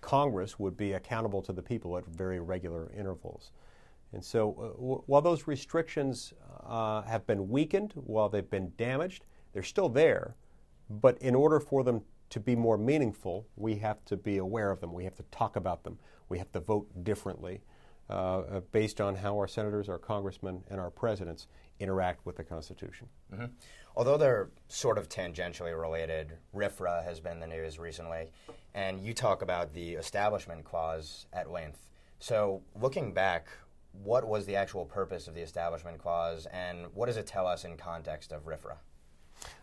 Congress 0.00 0.58
would 0.58 0.76
be 0.76 0.94
accountable 0.94 1.42
to 1.42 1.52
the 1.52 1.62
people 1.62 1.98
at 1.98 2.06
very 2.06 2.40
regular 2.40 2.90
intervals. 2.96 3.50
And 4.16 4.24
so, 4.24 4.52
uh, 4.58 4.68
w- 4.80 5.02
while 5.04 5.20
those 5.20 5.46
restrictions 5.46 6.32
uh, 6.64 7.02
have 7.02 7.26
been 7.26 7.50
weakened, 7.50 7.92
while 7.96 8.30
they've 8.30 8.48
been 8.48 8.72
damaged, 8.78 9.26
they're 9.52 9.62
still 9.62 9.90
there. 9.90 10.36
But 10.88 11.18
in 11.18 11.34
order 11.34 11.60
for 11.60 11.84
them 11.84 12.00
to 12.30 12.40
be 12.40 12.56
more 12.56 12.78
meaningful, 12.78 13.46
we 13.56 13.74
have 13.76 14.02
to 14.06 14.16
be 14.16 14.38
aware 14.38 14.70
of 14.70 14.80
them. 14.80 14.94
We 14.94 15.04
have 15.04 15.16
to 15.16 15.22
talk 15.24 15.56
about 15.56 15.84
them. 15.84 15.98
We 16.30 16.38
have 16.38 16.50
to 16.52 16.60
vote 16.60 16.88
differently 17.04 17.60
uh, 18.08 18.12
uh, 18.12 18.60
based 18.72 19.02
on 19.02 19.16
how 19.16 19.34
our 19.34 19.46
senators, 19.46 19.90
our 19.90 19.98
congressmen, 19.98 20.64
and 20.70 20.80
our 20.80 20.90
presidents 20.90 21.46
interact 21.78 22.24
with 22.24 22.36
the 22.36 22.44
Constitution. 22.44 23.08
Mm-hmm. 23.34 23.52
Although 23.96 24.16
they're 24.16 24.48
sort 24.68 24.96
of 24.96 25.10
tangentially 25.10 25.78
related, 25.78 26.38
RFRA 26.54 27.04
has 27.04 27.20
been 27.20 27.38
the 27.38 27.46
news 27.46 27.78
recently, 27.78 28.30
and 28.74 28.98
you 28.98 29.12
talk 29.12 29.42
about 29.42 29.74
the 29.74 29.92
Establishment 29.92 30.64
Clause 30.64 31.26
at 31.34 31.50
length. 31.50 31.80
So, 32.18 32.62
looking 32.80 33.12
back, 33.12 33.48
what 34.02 34.26
was 34.26 34.46
the 34.46 34.56
actual 34.56 34.84
purpose 34.84 35.28
of 35.28 35.34
the 35.34 35.40
Establishment 35.40 35.98
Clause, 35.98 36.46
and 36.52 36.86
what 36.94 37.06
does 37.06 37.16
it 37.16 37.26
tell 37.26 37.46
us 37.46 37.64
in 37.64 37.76
context 37.76 38.32
of 38.32 38.44
RFRA? 38.44 38.76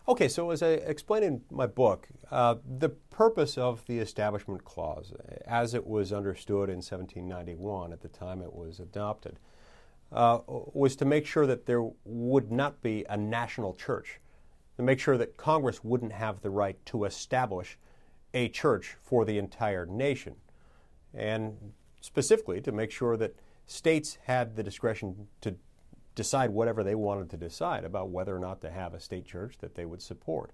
Okay, 0.06 0.28
so 0.28 0.50
as 0.50 0.62
I 0.62 0.68
explained 0.68 1.24
in 1.24 1.42
my 1.50 1.66
book, 1.66 2.08
uh, 2.30 2.56
the 2.78 2.90
purpose 2.90 3.58
of 3.58 3.84
the 3.86 3.98
Establishment 3.98 4.64
Clause, 4.64 5.12
as 5.46 5.74
it 5.74 5.86
was 5.86 6.12
understood 6.12 6.68
in 6.68 6.76
1791 6.76 7.92
at 7.92 8.00
the 8.00 8.08
time 8.08 8.42
it 8.42 8.52
was 8.52 8.80
adopted, 8.80 9.38
uh, 10.12 10.38
was 10.46 10.94
to 10.96 11.04
make 11.04 11.26
sure 11.26 11.46
that 11.46 11.66
there 11.66 11.84
would 12.04 12.52
not 12.52 12.82
be 12.82 13.04
a 13.08 13.16
national 13.16 13.74
church, 13.74 14.20
to 14.76 14.82
make 14.82 15.00
sure 15.00 15.16
that 15.16 15.36
Congress 15.36 15.82
wouldn't 15.82 16.12
have 16.12 16.40
the 16.40 16.50
right 16.50 16.84
to 16.86 17.04
establish 17.04 17.78
a 18.32 18.48
church 18.48 18.96
for 19.02 19.24
the 19.24 19.38
entire 19.38 19.86
nation, 19.86 20.36
and 21.12 21.72
specifically 22.00 22.60
to 22.60 22.72
make 22.72 22.90
sure 22.90 23.16
that 23.16 23.34
states 23.66 24.18
had 24.24 24.56
the 24.56 24.62
discretion 24.62 25.28
to 25.40 25.54
decide 26.14 26.50
whatever 26.50 26.84
they 26.84 26.94
wanted 26.94 27.30
to 27.30 27.36
decide 27.36 27.84
about 27.84 28.10
whether 28.10 28.34
or 28.34 28.38
not 28.38 28.60
to 28.60 28.70
have 28.70 28.94
a 28.94 29.00
state 29.00 29.24
church 29.24 29.58
that 29.58 29.74
they 29.74 29.84
would 29.84 30.02
support. 30.02 30.52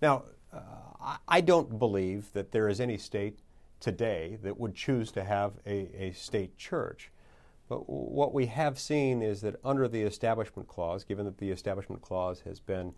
Now, 0.00 0.24
uh, 0.52 1.16
I 1.26 1.40
don't 1.40 1.78
believe 1.78 2.32
that 2.32 2.52
there 2.52 2.68
is 2.68 2.80
any 2.80 2.96
state 2.98 3.40
today 3.80 4.38
that 4.42 4.58
would 4.58 4.74
choose 4.74 5.12
to 5.12 5.24
have 5.24 5.52
a, 5.66 6.06
a 6.06 6.12
state 6.12 6.56
church. 6.56 7.10
But 7.68 7.88
what 7.88 8.32
we 8.32 8.46
have 8.46 8.78
seen 8.78 9.22
is 9.22 9.40
that 9.40 9.56
under 9.64 9.88
the 9.88 10.02
Establishment 10.02 10.68
Clause, 10.68 11.04
given 11.04 11.24
that 11.24 11.38
the 11.38 11.50
Establishment 11.50 12.00
Clause 12.00 12.40
has 12.42 12.60
been 12.60 12.94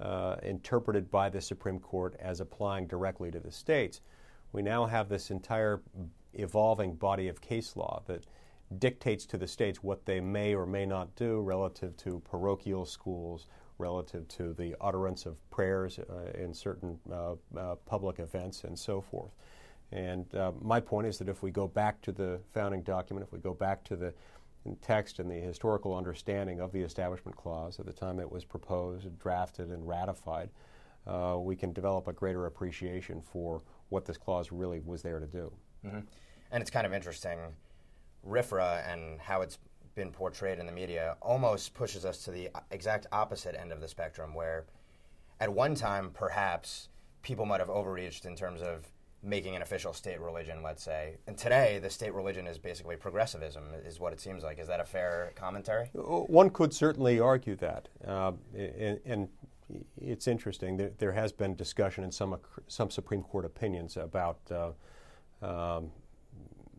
uh, 0.00 0.36
interpreted 0.42 1.10
by 1.10 1.28
the 1.28 1.40
Supreme 1.40 1.78
Court 1.78 2.14
as 2.20 2.40
applying 2.40 2.86
directly 2.86 3.30
to 3.30 3.40
the 3.40 3.52
states, 3.52 4.00
we 4.52 4.62
now 4.62 4.86
have 4.86 5.08
this 5.08 5.30
entire 5.30 5.80
evolving 6.34 6.94
body 6.94 7.28
of 7.28 7.40
case 7.40 7.74
law 7.74 8.02
that 8.06 8.24
dictates 8.78 9.26
to 9.26 9.38
the 9.38 9.46
states 9.46 9.82
what 9.82 10.04
they 10.06 10.20
may 10.20 10.54
or 10.54 10.66
may 10.66 10.86
not 10.86 11.14
do 11.16 11.40
relative 11.40 11.96
to 11.98 12.20
parochial 12.20 12.84
schools, 12.84 13.46
relative 13.78 14.26
to 14.28 14.52
the 14.54 14.74
utterance 14.80 15.26
of 15.26 15.38
prayers 15.50 15.98
uh, 15.98 16.38
in 16.38 16.54
certain 16.54 16.98
uh, 17.10 17.34
uh, 17.56 17.74
public 17.86 18.18
events, 18.18 18.64
and 18.64 18.78
so 18.78 19.00
forth. 19.00 19.32
And 19.90 20.32
uh, 20.34 20.52
my 20.60 20.80
point 20.80 21.06
is 21.06 21.18
that 21.18 21.28
if 21.28 21.42
we 21.42 21.50
go 21.50 21.68
back 21.68 22.00
to 22.02 22.12
the 22.12 22.40
founding 22.54 22.82
document, 22.82 23.26
if 23.26 23.32
we 23.32 23.38
go 23.38 23.52
back 23.52 23.84
to 23.84 23.96
the 23.96 24.14
text 24.80 25.18
and 25.18 25.30
the 25.30 25.34
historical 25.34 25.94
understanding 25.96 26.60
of 26.60 26.72
the 26.72 26.80
Establishment 26.80 27.36
Clause 27.36 27.78
at 27.80 27.86
the 27.86 27.92
time 27.92 28.20
it 28.20 28.30
was 28.30 28.44
proposed, 28.44 29.06
drafted, 29.18 29.70
and 29.70 29.86
ratified, 29.86 30.48
uh, 31.06 31.36
we 31.38 31.56
can 31.56 31.72
develop 31.72 32.06
a 32.06 32.12
greater 32.12 32.46
appreciation 32.46 33.20
for 33.20 33.62
what 33.88 34.04
this 34.04 34.16
clause 34.16 34.52
really 34.52 34.80
was 34.80 35.02
there 35.02 35.18
to 35.18 35.26
do. 35.26 35.52
Mm-hmm. 35.84 35.98
And 36.52 36.60
it's 36.60 36.70
kind 36.70 36.86
of 36.86 36.92
interesting 36.92 37.38
RFRA 38.28 38.90
and 38.90 39.20
how 39.20 39.42
it's 39.42 39.58
been 39.94 40.10
portrayed 40.10 40.58
in 40.58 40.66
the 40.66 40.72
media 40.72 41.16
almost 41.20 41.74
pushes 41.74 42.04
us 42.04 42.24
to 42.24 42.30
the 42.30 42.48
exact 42.70 43.06
opposite 43.12 43.58
end 43.58 43.72
of 43.72 43.80
the 43.80 43.88
spectrum, 43.88 44.34
where 44.34 44.64
at 45.40 45.52
one 45.52 45.74
time, 45.74 46.10
perhaps, 46.14 46.88
people 47.22 47.46
might 47.46 47.60
have 47.60 47.70
overreached 47.70 48.24
in 48.24 48.36
terms 48.36 48.62
of 48.62 48.86
making 49.22 49.54
an 49.54 49.62
official 49.62 49.92
state 49.92 50.20
religion, 50.20 50.62
let's 50.62 50.82
say. 50.82 51.16
And 51.26 51.38
today, 51.38 51.78
the 51.80 51.90
state 51.90 52.12
religion 52.12 52.46
is 52.46 52.58
basically 52.58 52.96
progressivism, 52.96 53.64
is 53.86 54.00
what 54.00 54.12
it 54.12 54.20
seems 54.20 54.42
like. 54.42 54.58
Is 54.58 54.66
that 54.66 54.80
a 54.80 54.84
fair 54.84 55.32
commentary? 55.36 55.90
One 55.94 56.50
could 56.50 56.74
certainly 56.74 57.20
argue 57.20 57.54
that. 57.56 57.88
Uh, 58.06 58.32
and, 58.56 59.00
and, 59.04 59.28
it's 59.98 60.28
interesting. 60.28 60.76
There, 60.76 60.90
there, 60.98 61.12
has 61.12 61.32
been 61.32 61.54
discussion 61.54 62.04
in 62.04 62.12
some, 62.12 62.36
some 62.68 62.90
Supreme 62.90 63.22
Court 63.22 63.46
opinions 63.46 63.96
about 63.96 64.38
uh, 64.50 64.72
um, 65.42 65.90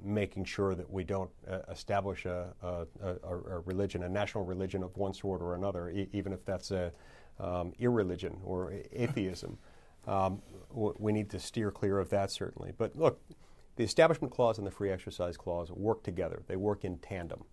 making 0.03 0.45
sure 0.45 0.75
that 0.75 0.89
we 0.89 1.03
don't 1.03 1.29
uh, 1.49 1.59
establish 1.71 2.25
a, 2.25 2.53
a, 2.61 2.85
a, 3.01 3.15
a, 3.23 3.59
religion, 3.59 4.03
a 4.03 4.09
national 4.09 4.43
religion 4.43 4.83
of 4.83 4.95
one 4.97 5.13
sort 5.13 5.41
or 5.41 5.55
another, 5.55 5.89
e- 5.89 6.09
even 6.13 6.33
if 6.33 6.43
that's 6.45 6.71
a 6.71 6.91
um, 7.39 7.73
irreligion 7.79 8.37
or 8.43 8.73
atheism. 8.91 9.57
Um, 10.05 10.41
w- 10.69 10.93
we 10.99 11.13
need 11.13 11.29
to 11.29 11.39
steer 11.39 11.71
clear 11.71 11.97
of 11.97 12.09
that, 12.09 12.29
certainly. 12.29 12.73
But 12.77 12.93
look, 12.93 13.21
the 13.77 13.85
Establishment 13.85 14.33
Clause 14.33 14.57
and 14.57 14.67
the 14.67 14.71
Free 14.71 14.91
Exercise 14.91 15.37
Clause 15.37 15.71
work 15.71 16.03
together, 16.03 16.43
they 16.47 16.57
work 16.57 16.83
in 16.83 16.97
tandem. 16.97 17.45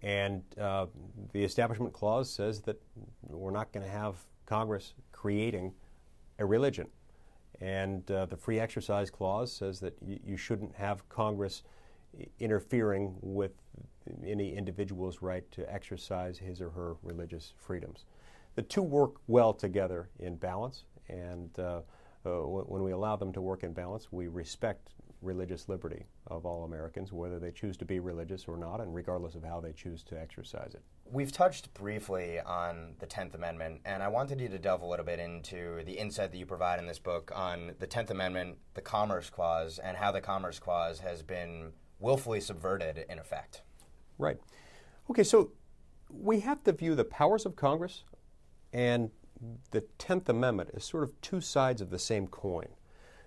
And 0.00 0.42
uh, 0.60 0.86
the 1.32 1.42
Establishment 1.42 1.92
Clause 1.92 2.30
says 2.30 2.60
that 2.62 2.80
we're 3.22 3.50
not 3.50 3.72
going 3.72 3.84
to 3.84 3.90
have 3.90 4.14
Congress 4.46 4.94
creating 5.10 5.74
a 6.38 6.46
religion. 6.46 6.86
And 7.62 8.10
uh, 8.10 8.26
the 8.26 8.36
Free 8.36 8.58
Exercise 8.58 9.08
Clause 9.08 9.52
says 9.52 9.78
that 9.80 9.96
y- 10.02 10.18
you 10.24 10.36
shouldn't 10.36 10.74
have 10.74 11.08
Congress 11.08 11.62
interfering 12.40 13.14
with 13.20 13.52
any 14.26 14.56
individual's 14.56 15.22
right 15.22 15.48
to 15.52 15.72
exercise 15.72 16.38
his 16.38 16.60
or 16.60 16.70
her 16.70 16.96
religious 17.04 17.54
freedoms. 17.56 18.04
The 18.56 18.62
two 18.62 18.82
work 18.82 19.12
well 19.28 19.52
together 19.52 20.10
in 20.18 20.34
balance, 20.36 20.84
and 21.08 21.50
uh, 21.58 21.62
uh, 21.62 21.82
w- 22.24 22.64
when 22.66 22.82
we 22.82 22.90
allow 22.90 23.14
them 23.14 23.32
to 23.32 23.40
work 23.40 23.62
in 23.62 23.72
balance, 23.72 24.10
we 24.10 24.26
respect 24.26 24.90
religious 25.22 25.68
liberty 25.68 26.04
of 26.26 26.44
all 26.44 26.64
Americans, 26.64 27.12
whether 27.12 27.38
they 27.38 27.52
choose 27.52 27.76
to 27.76 27.84
be 27.84 28.00
religious 28.00 28.46
or 28.48 28.56
not, 28.56 28.80
and 28.80 28.92
regardless 28.92 29.36
of 29.36 29.44
how 29.44 29.60
they 29.60 29.72
choose 29.72 30.02
to 30.02 30.20
exercise 30.20 30.74
it. 30.74 30.82
We've 31.12 31.30
touched 31.30 31.74
briefly 31.74 32.40
on 32.40 32.94
the 32.98 33.06
10th 33.06 33.34
Amendment, 33.34 33.82
and 33.84 34.02
I 34.02 34.08
wanted 34.08 34.40
you 34.40 34.48
to 34.48 34.58
delve 34.58 34.80
a 34.80 34.86
little 34.86 35.04
bit 35.04 35.18
into 35.18 35.82
the 35.84 35.92
insight 35.92 36.32
that 36.32 36.38
you 36.38 36.46
provide 36.46 36.78
in 36.78 36.86
this 36.86 36.98
book 36.98 37.30
on 37.34 37.72
the 37.78 37.86
10th 37.86 38.08
Amendment, 38.08 38.56
the 38.72 38.80
Commerce 38.80 39.28
Clause, 39.28 39.78
and 39.78 39.98
how 39.98 40.10
the 40.10 40.22
Commerce 40.22 40.58
Clause 40.58 41.00
has 41.00 41.22
been 41.22 41.72
willfully 41.98 42.40
subverted 42.40 43.04
in 43.10 43.18
effect. 43.18 43.60
Right. 44.16 44.38
Okay, 45.10 45.22
so 45.22 45.52
we 46.08 46.40
have 46.40 46.64
to 46.64 46.72
view 46.72 46.94
the 46.94 47.04
powers 47.04 47.44
of 47.44 47.56
Congress 47.56 48.04
and 48.72 49.10
the 49.70 49.84
10th 49.98 50.30
Amendment 50.30 50.70
as 50.72 50.82
sort 50.82 51.04
of 51.04 51.20
two 51.20 51.42
sides 51.42 51.82
of 51.82 51.90
the 51.90 51.98
same 51.98 52.26
coin. 52.26 52.68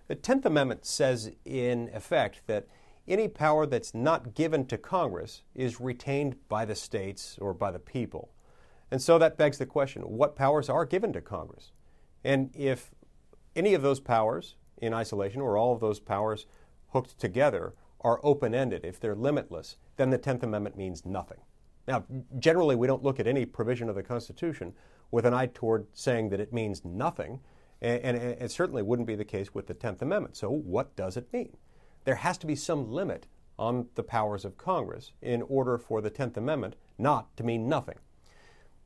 The 0.07 0.15
10th 0.15 0.45
Amendment 0.45 0.87
says, 0.87 1.29
in 1.45 1.91
effect, 1.93 2.47
that 2.47 2.65
any 3.07 3.27
power 3.27 3.65
that's 3.65 3.93
not 3.93 4.33
given 4.33 4.65
to 4.67 4.77
Congress 4.77 5.43
is 5.53 5.79
retained 5.79 6.35
by 6.49 6.65
the 6.65 6.75
states 6.75 7.37
or 7.39 7.53
by 7.53 7.71
the 7.71 7.79
people. 7.79 8.31
And 8.91 9.01
so 9.01 9.17
that 9.17 9.37
begs 9.37 9.57
the 9.57 9.65
question 9.65 10.01
what 10.03 10.35
powers 10.35 10.69
are 10.69 10.85
given 10.85 11.13
to 11.13 11.21
Congress? 11.21 11.71
And 12.23 12.49
if 12.55 12.91
any 13.55 13.73
of 13.73 13.81
those 13.81 13.99
powers 13.99 14.55
in 14.81 14.93
isolation 14.93 15.41
or 15.41 15.57
all 15.57 15.73
of 15.73 15.79
those 15.79 15.99
powers 15.99 16.45
hooked 16.89 17.19
together 17.19 17.73
are 18.01 18.19
open 18.23 18.53
ended, 18.53 18.83
if 18.83 18.99
they're 18.99 19.15
limitless, 19.15 19.77
then 19.97 20.09
the 20.09 20.19
10th 20.19 20.43
Amendment 20.43 20.77
means 20.77 21.05
nothing. 21.05 21.39
Now, 21.87 22.03
generally, 22.39 22.75
we 22.75 22.87
don't 22.87 23.03
look 23.03 23.19
at 23.19 23.27
any 23.27 23.45
provision 23.45 23.89
of 23.89 23.95
the 23.95 24.03
Constitution 24.03 24.73
with 25.11 25.25
an 25.25 25.33
eye 25.33 25.47
toward 25.47 25.87
saying 25.93 26.29
that 26.29 26.39
it 26.39 26.51
means 26.51 26.83
nothing, 26.83 27.39
and, 27.81 28.17
it 28.17 28.51
certainly 28.51 28.81
wouldn't 28.81 29.07
be 29.07 29.15
the 29.15 29.25
case 29.25 29.53
with 29.53 29.67
the 29.67 29.75
10th 29.75 30.01
Amendment. 30.01 30.35
So, 30.35 30.49
what 30.49 30.95
does 30.95 31.17
it 31.17 31.31
mean? 31.31 31.57
There 32.05 32.15
has 32.15 32.37
to 32.39 32.47
be 32.47 32.55
some 32.55 32.91
limit 32.91 33.27
on 33.57 33.87
the 33.95 34.03
powers 34.03 34.45
of 34.45 34.57
Congress 34.57 35.11
in 35.21 35.41
order 35.43 35.77
for 35.77 36.01
the 36.01 36.11
10th 36.11 36.37
Amendment 36.37 36.75
not 36.97 37.35
to 37.37 37.43
mean 37.43 37.67
nothing. 37.67 37.95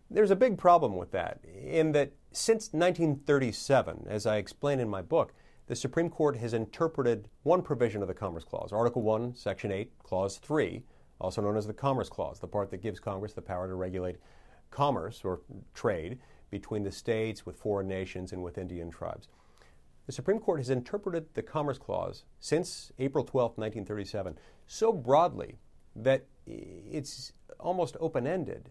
There's 0.10 0.32
a 0.32 0.36
big 0.36 0.58
problem 0.58 0.96
with 0.96 1.12
that, 1.12 1.40
in 1.46 1.92
that 1.92 2.14
since 2.32 2.74
1937, 2.74 4.08
as 4.10 4.26
I 4.26 4.38
explain 4.38 4.80
in 4.80 4.90
my 4.90 5.02
book, 5.02 5.34
the 5.68 5.76
Supreme 5.76 6.10
Court 6.10 6.38
has 6.38 6.54
interpreted 6.54 7.28
one 7.44 7.62
provision 7.62 8.02
of 8.02 8.08
the 8.08 8.14
Commerce 8.14 8.44
Clause, 8.44 8.74
Article 8.74 9.04
1, 9.04 9.36
Section 9.36 9.72
8, 9.72 9.92
Clause 10.02 10.38
3, 10.38 10.84
also 11.22 11.42
known 11.42 11.58
as 11.58 11.68
the 11.68 11.74
Commerce 11.74 12.10
Clause, 12.10 12.40
the 12.40 12.48
part 12.48 12.72
that 12.72 12.82
gives 12.82 13.00
Congress 13.00 13.34
the 13.34 13.42
power 13.42 13.68
to 13.68 13.76
regulate 13.76 14.16
commerce 14.72 15.22
or 15.24 15.42
trade 15.76 16.18
between 16.50 16.84
the 16.84 16.92
states, 16.92 17.46
with 17.46 17.58
foreign 17.58 17.88
nations, 17.88 18.32
and 18.32 18.42
with 18.42 18.58
Indian 18.58 18.90
tribes. 18.90 19.28
The 20.10 20.14
Supreme 20.14 20.40
Court 20.40 20.60
has 20.60 20.72
interpreted 20.72 21.28
the 21.36 21.44
Commerce 21.44 21.78
Clause 21.78 22.24
since 22.40 22.92
April 22.98 23.24
12, 23.24 23.60
1937, 23.60 24.40
so 24.66 24.92
broadly 24.92 25.60
that 25.96 26.26
it's 26.48 27.32
almost 27.60 27.96
open 28.00 28.26
ended. 28.26 28.70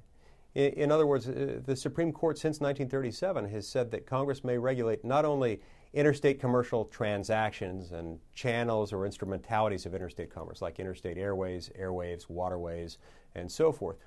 In 0.57 0.91
other 0.91 1.07
words, 1.07 1.29
uh, 1.29 1.61
the 1.65 1.77
Supreme 1.77 2.11
Court 2.11 2.39
since 2.39 2.59
1937 2.59 3.51
has 3.51 3.69
said 3.69 3.93
that 3.93 4.05
Congress 4.05 4.43
may 4.43 4.59
regulate 4.59 5.05
not 5.05 5.25
only 5.25 5.61
interstate 5.93 6.41
commercial 6.41 6.87
transactions 6.87 7.93
and 7.93 8.19
channels 8.35 8.93
or 8.93 9.07
instrumentalities 9.07 9.87
of 9.87 9.95
interstate 9.95 10.35
commerce, 10.35 10.61
like 10.61 10.81
interstate 10.81 11.19
airways, 11.19 11.71
airwaves, 11.81 12.29
waterways, 12.29 12.99
and 13.37 13.49
so 13.49 13.71
forth, 13.71 13.99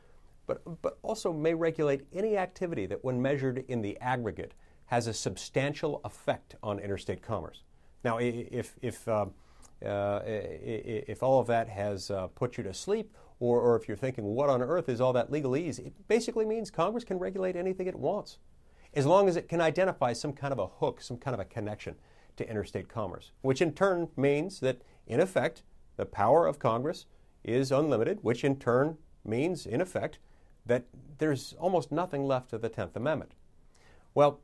but, 0.47 0.61
but 0.81 0.97
also 1.01 1.31
may 1.31 1.53
regulate 1.53 2.01
any 2.11 2.35
activity 2.35 2.85
that, 2.87 3.01
when 3.05 3.21
measured 3.21 3.63
in 3.69 3.81
the 3.81 3.97
aggregate, 4.01 4.53
has 4.91 5.07
a 5.07 5.13
substantial 5.13 6.01
effect 6.03 6.55
on 6.61 6.77
interstate 6.77 7.21
commerce. 7.21 7.63
Now, 8.03 8.17
if, 8.17 8.75
if, 8.81 9.07
uh, 9.07 9.27
uh, 9.85 10.19
if 10.25 11.23
all 11.23 11.39
of 11.39 11.47
that 11.47 11.69
has 11.69 12.11
uh, 12.11 12.27
put 12.27 12.57
you 12.57 12.63
to 12.65 12.73
sleep, 12.73 13.15
or, 13.39 13.61
or 13.61 13.77
if 13.77 13.87
you're 13.87 13.95
thinking, 13.95 14.25
what 14.25 14.49
on 14.49 14.61
earth 14.61 14.89
is 14.89 14.99
all 14.99 15.13
that 15.13 15.31
legalese? 15.31 15.79
It 15.79 15.93
basically 16.09 16.45
means 16.45 16.69
Congress 16.69 17.05
can 17.05 17.19
regulate 17.19 17.55
anything 17.55 17.87
it 17.87 17.95
wants 17.95 18.37
as 18.93 19.05
long 19.05 19.29
as 19.29 19.37
it 19.37 19.47
can 19.47 19.61
identify 19.61 20.11
some 20.11 20.33
kind 20.33 20.51
of 20.51 20.59
a 20.59 20.67
hook, 20.67 21.01
some 21.01 21.15
kind 21.17 21.33
of 21.33 21.39
a 21.39 21.45
connection 21.45 21.95
to 22.35 22.49
interstate 22.49 22.89
commerce, 22.89 23.31
which 23.41 23.61
in 23.61 23.71
turn 23.71 24.09
means 24.17 24.59
that, 24.59 24.81
in 25.07 25.21
effect, 25.21 25.63
the 25.95 26.05
power 26.05 26.45
of 26.45 26.59
Congress 26.59 27.05
is 27.45 27.71
unlimited, 27.71 28.19
which 28.21 28.43
in 28.43 28.57
turn 28.57 28.97
means, 29.23 29.65
in 29.65 29.79
effect, 29.79 30.19
that 30.65 30.85
there's 31.17 31.53
almost 31.59 31.93
nothing 31.93 32.25
left 32.25 32.51
of 32.51 32.61
the 32.61 32.69
10th 32.69 32.97
Amendment. 32.97 33.31
Well, 34.13 34.41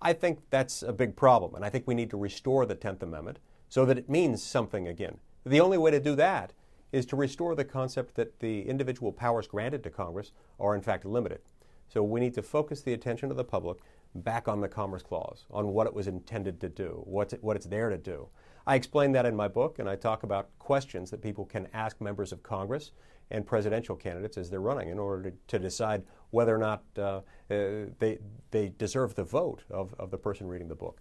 I 0.00 0.12
think 0.12 0.40
that's 0.50 0.82
a 0.82 0.92
big 0.92 1.16
problem, 1.16 1.54
and 1.54 1.64
I 1.64 1.70
think 1.70 1.86
we 1.86 1.94
need 1.94 2.10
to 2.10 2.16
restore 2.16 2.66
the 2.66 2.74
10th 2.74 3.02
Amendment 3.02 3.38
so 3.68 3.84
that 3.86 3.98
it 3.98 4.08
means 4.08 4.42
something 4.42 4.88
again. 4.88 5.18
The 5.44 5.60
only 5.60 5.78
way 5.78 5.90
to 5.90 6.00
do 6.00 6.14
that 6.16 6.52
is 6.92 7.06
to 7.06 7.16
restore 7.16 7.54
the 7.54 7.64
concept 7.64 8.14
that 8.16 8.40
the 8.40 8.68
individual 8.68 9.12
powers 9.12 9.46
granted 9.46 9.82
to 9.84 9.90
Congress 9.90 10.32
are 10.60 10.74
in 10.74 10.82
fact 10.82 11.04
limited. 11.04 11.40
So 11.88 12.02
we 12.02 12.20
need 12.20 12.34
to 12.34 12.42
focus 12.42 12.82
the 12.82 12.92
attention 12.92 13.30
of 13.30 13.36
the 13.36 13.44
public 13.44 13.78
back 14.14 14.46
on 14.46 14.60
the 14.60 14.68
Commerce 14.68 15.02
Clause, 15.02 15.46
on 15.50 15.68
what 15.68 15.86
it 15.86 15.94
was 15.94 16.06
intended 16.06 16.60
to 16.60 16.68
do, 16.68 17.02
what's 17.04 17.32
it, 17.32 17.42
what 17.42 17.56
it's 17.56 17.66
there 17.66 17.88
to 17.88 17.98
do. 17.98 18.28
I 18.66 18.76
explain 18.76 19.12
that 19.12 19.26
in 19.26 19.34
my 19.34 19.48
book, 19.48 19.78
and 19.78 19.88
I 19.88 19.96
talk 19.96 20.22
about 20.22 20.48
questions 20.58 21.10
that 21.10 21.20
people 21.20 21.44
can 21.44 21.68
ask 21.72 22.00
members 22.00 22.32
of 22.32 22.42
Congress 22.42 22.92
and 23.30 23.46
presidential 23.46 23.96
candidates 23.96 24.36
as 24.36 24.50
they're 24.50 24.60
running 24.60 24.88
in 24.90 24.98
order 24.98 25.32
to, 25.48 25.58
decide 25.58 26.02
whether 26.30 26.54
or 26.54 26.58
not 26.58 26.82
uh, 26.98 27.02
uh, 27.02 27.20
they, 27.98 28.18
they 28.50 28.72
deserve 28.78 29.14
the 29.14 29.24
vote 29.24 29.62
of, 29.70 29.94
of 29.98 30.10
the 30.10 30.18
person 30.18 30.46
reading 30.46 30.68
the 30.68 30.74
book. 30.74 31.00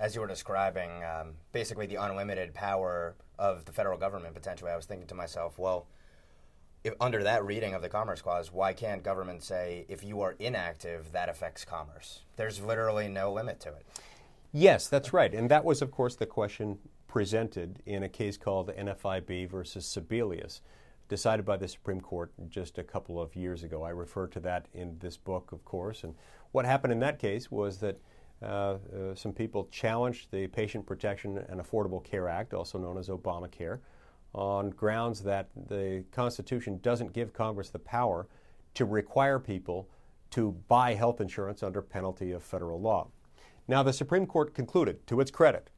As 0.00 0.14
you 0.14 0.20
were 0.20 0.26
describing, 0.26 0.90
um, 1.04 1.34
basically 1.52 1.86
the 1.86 1.96
unlimited 1.96 2.54
power 2.54 3.14
of 3.38 3.64
the 3.64 3.72
federal 3.72 3.98
government 3.98 4.34
potentially, 4.34 4.70
I 4.70 4.76
was 4.76 4.86
thinking 4.86 5.06
to 5.08 5.14
myself, 5.14 5.58
well, 5.58 5.86
if, 6.84 6.94
under 7.00 7.22
that 7.24 7.44
reading 7.44 7.74
of 7.74 7.82
the 7.82 7.88
Commerce 7.88 8.22
Clause, 8.22 8.52
why 8.52 8.72
can't 8.72 9.02
government 9.02 9.42
say 9.42 9.84
if 9.88 10.04
you 10.04 10.20
are 10.20 10.36
inactive, 10.38 11.12
that 11.12 11.28
affects 11.28 11.64
commerce? 11.64 12.20
There's 12.36 12.60
literally 12.60 13.08
no 13.08 13.32
limit 13.32 13.60
to 13.60 13.70
it. 13.70 13.86
Yes, 14.52 14.88
that's 14.88 15.12
right. 15.12 15.34
And 15.34 15.50
that 15.50 15.64
was, 15.64 15.82
of 15.82 15.90
course, 15.90 16.16
the 16.16 16.26
question 16.26 16.78
presented 17.06 17.82
in 17.86 18.02
a 18.02 18.08
case 18.08 18.36
called 18.36 18.68
NFIB 18.68 19.48
versus 19.48 19.84
Sebelius, 19.86 20.60
decided 21.08 21.44
by 21.44 21.56
the 21.56 21.68
Supreme 21.68 22.00
Court 22.00 22.32
just 22.48 22.78
a 22.78 22.84
couple 22.84 23.20
of 23.20 23.36
years 23.36 23.62
ago. 23.62 23.82
I 23.82 23.90
refer 23.90 24.26
to 24.28 24.40
that 24.40 24.66
in 24.72 24.98
this 25.00 25.16
book, 25.16 25.52
of 25.52 25.64
course. 25.64 26.04
And 26.04 26.14
what 26.52 26.64
happened 26.64 26.92
in 26.92 27.00
that 27.00 27.18
case 27.18 27.50
was 27.50 27.78
that 27.78 27.98
uh, 28.42 28.46
uh, 28.46 28.78
some 29.14 29.32
people 29.32 29.68
challenged 29.70 30.30
the 30.30 30.46
Patient 30.46 30.86
Protection 30.86 31.38
and 31.48 31.60
Affordable 31.60 32.02
Care 32.02 32.28
Act, 32.28 32.54
also 32.54 32.78
known 32.78 32.96
as 32.96 33.08
Obamacare 33.08 33.80
on 34.34 34.70
grounds 34.70 35.22
that 35.22 35.48
the 35.68 36.04
Constitution 36.12 36.78
doesn't 36.82 37.12
give 37.12 37.32
Congress 37.32 37.70
the 37.70 37.78
power 37.78 38.28
to 38.74 38.84
require 38.84 39.38
people 39.38 39.88
to 40.30 40.52
buy 40.68 40.94
health 40.94 41.20
insurance 41.20 41.62
under 41.62 41.80
penalty 41.82 42.32
of 42.32 42.42
federal 42.42 42.80
law. 42.80 43.08
Now, 43.68 43.82
the 43.82 43.92
Supreme 43.92 44.26
Court 44.26 44.54
concluded, 44.54 45.06
to 45.06 45.20
its 45.20 45.30
credit, 45.30 45.68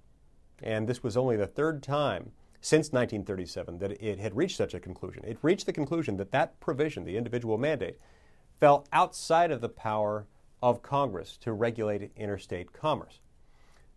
and 0.62 0.88
this 0.88 1.02
was 1.02 1.16
only 1.16 1.36
the 1.36 1.48
third 1.48 1.82
time 1.82 2.30
since 2.60 2.92
1937 2.92 3.78
that 3.78 4.00
it 4.00 4.20
had 4.20 4.36
reached 4.36 4.56
such 4.56 4.74
a 4.74 4.80
conclusion. 4.80 5.24
It 5.24 5.38
reached 5.42 5.66
the 5.66 5.72
conclusion 5.72 6.16
that 6.18 6.30
that 6.30 6.60
provision, 6.60 7.04
the 7.04 7.16
individual 7.16 7.58
mandate, 7.58 7.98
fell 8.60 8.86
outside 8.92 9.50
of 9.50 9.60
the 9.60 9.68
power 9.68 10.26
of 10.62 10.82
Congress 10.82 11.36
to 11.38 11.52
regulate 11.52 12.12
interstate 12.16 12.72
commerce. 12.72 13.20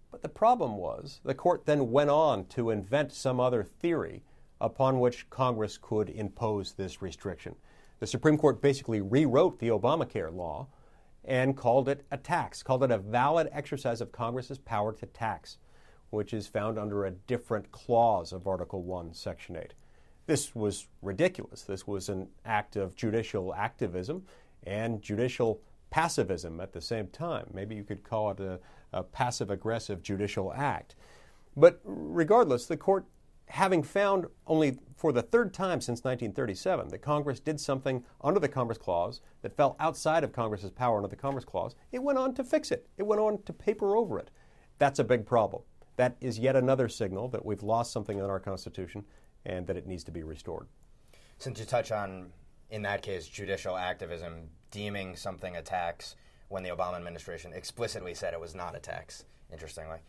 But 0.10 0.24
the 0.24 0.30
problem 0.30 0.78
was 0.78 1.20
the 1.24 1.36
court 1.36 1.66
then 1.66 1.92
went 1.92 2.10
on 2.10 2.46
to 2.48 2.72
invent 2.72 3.14
some 3.14 3.40
other 3.40 3.64
theory 3.64 4.24
upon 4.60 5.00
which 5.00 5.30
Congress 5.30 5.78
could 5.80 6.10
impose 6.10 6.72
this 6.72 7.02
restriction. 7.02 7.56
The 8.00 8.08
Supreme 8.08 8.38
Court 8.38 8.62
basically 8.62 9.02
rewrote 9.02 9.60
the 9.60 9.70
Obamacare 9.70 10.34
law 10.34 10.68
and 11.26 11.56
called 11.56 11.88
it 11.88 12.06
a 12.12 12.18
tax, 12.18 12.64
called 12.64 12.84
it 12.84 12.92
a 12.92 12.98
valid 12.98 13.50
exercise 13.52 14.02
of 14.02 14.12
Congress's 14.12 14.58
power 14.58 14.92
to 14.94 15.06
tax, 15.06 15.58
which 16.10 16.34
is 16.34 16.48
found 16.48 16.78
under 16.78 17.06
a 17.06 17.12
different 17.12 17.72
clause 17.72 18.34
of 18.34 18.48
Article 18.48 18.84
1, 18.84 19.14
Section 19.14 19.56
8. 19.56 19.74
This 20.26 20.56
was 20.56 20.88
ridiculous. 21.02 21.64
This 21.64 21.86
was 21.86 22.10
an 22.10 22.28
act 22.46 22.76
of 22.76 22.96
judicial 22.96 23.54
activism 23.54 24.24
and 24.66 25.02
judicial 25.02 25.62
passivism 25.94 26.62
at 26.62 26.74
the 26.74 26.82
same 26.82 27.08
time. 27.08 27.46
Maybe 27.54 27.76
you 27.76 27.84
could 27.84 28.04
call 28.04 28.32
it 28.32 28.40
a, 28.40 28.60
a 28.92 29.04
passive 29.04 29.52
aggressive 29.52 30.02
judicial 30.02 30.54
act. 30.54 30.96
But 31.56 31.80
regardless, 31.84 32.66
the 32.66 32.78
court, 32.78 33.06
having 33.54 33.84
found 33.84 34.26
only 34.48 34.76
for 34.96 35.12
the 35.12 35.22
third 35.22 35.54
time 35.54 35.80
since 35.80 36.04
1937 36.04 36.88
that 36.88 36.98
Congress 37.04 37.40
did 37.40 37.60
something 37.60 38.04
under 38.22 38.40
the 38.40 38.50
Commerce 38.50 38.80
Clause 38.80 39.22
that 39.44 39.56
fell 39.56 39.76
outside 39.80 40.24
of 40.24 40.34
Congress's 40.34 40.72
power 40.72 40.98
under 40.98 41.08
the 41.08 41.16
Commerce 41.16 41.46
Clause, 41.46 41.76
it 41.92 42.02
went 42.02 42.18
on 42.18 42.34
to 42.34 42.44
fix 42.44 42.72
it. 42.72 42.88
It 42.98 43.04
went 43.04 43.22
on 43.22 43.44
to 43.44 43.54
paper 43.54 43.96
over 43.96 44.18
it. 44.18 44.32
That's 44.80 44.98
a 44.98 45.04
big 45.04 45.28
problem. 45.28 45.62
That 45.98 46.18
is 46.20 46.40
yet 46.40 46.56
another 46.56 46.90
signal 46.90 47.28
that 47.28 47.46
we've 47.46 47.62
lost 47.62 47.92
something 47.92 48.18
in 48.18 48.26
our 48.26 48.40
Constitution 48.40 49.06
and 49.46 49.68
that 49.68 49.78
it 49.78 49.86
needs 49.86 50.04
to 50.06 50.12
be 50.12 50.24
restored. 50.24 50.66
Since 51.38 51.60
you 51.60 51.66
touch 51.66 51.92
on, 51.92 52.32
in 52.72 52.82
that 52.82 53.04
case, 53.04 53.28
judicial 53.28 53.78
activism, 53.78 54.50
deeming 54.72 55.16
something 55.16 55.58
a 55.58 55.62
tax 55.62 56.16
when 56.50 56.64
the 56.64 56.72
Obama 56.72 56.96
administration 56.96 57.54
explicitly 57.54 58.16
said 58.16 58.34
it 58.34 58.40
was 58.40 58.56
not 58.56 58.76
a 58.76 58.80
tax, 58.80 59.26
interestingly. 59.52 60.00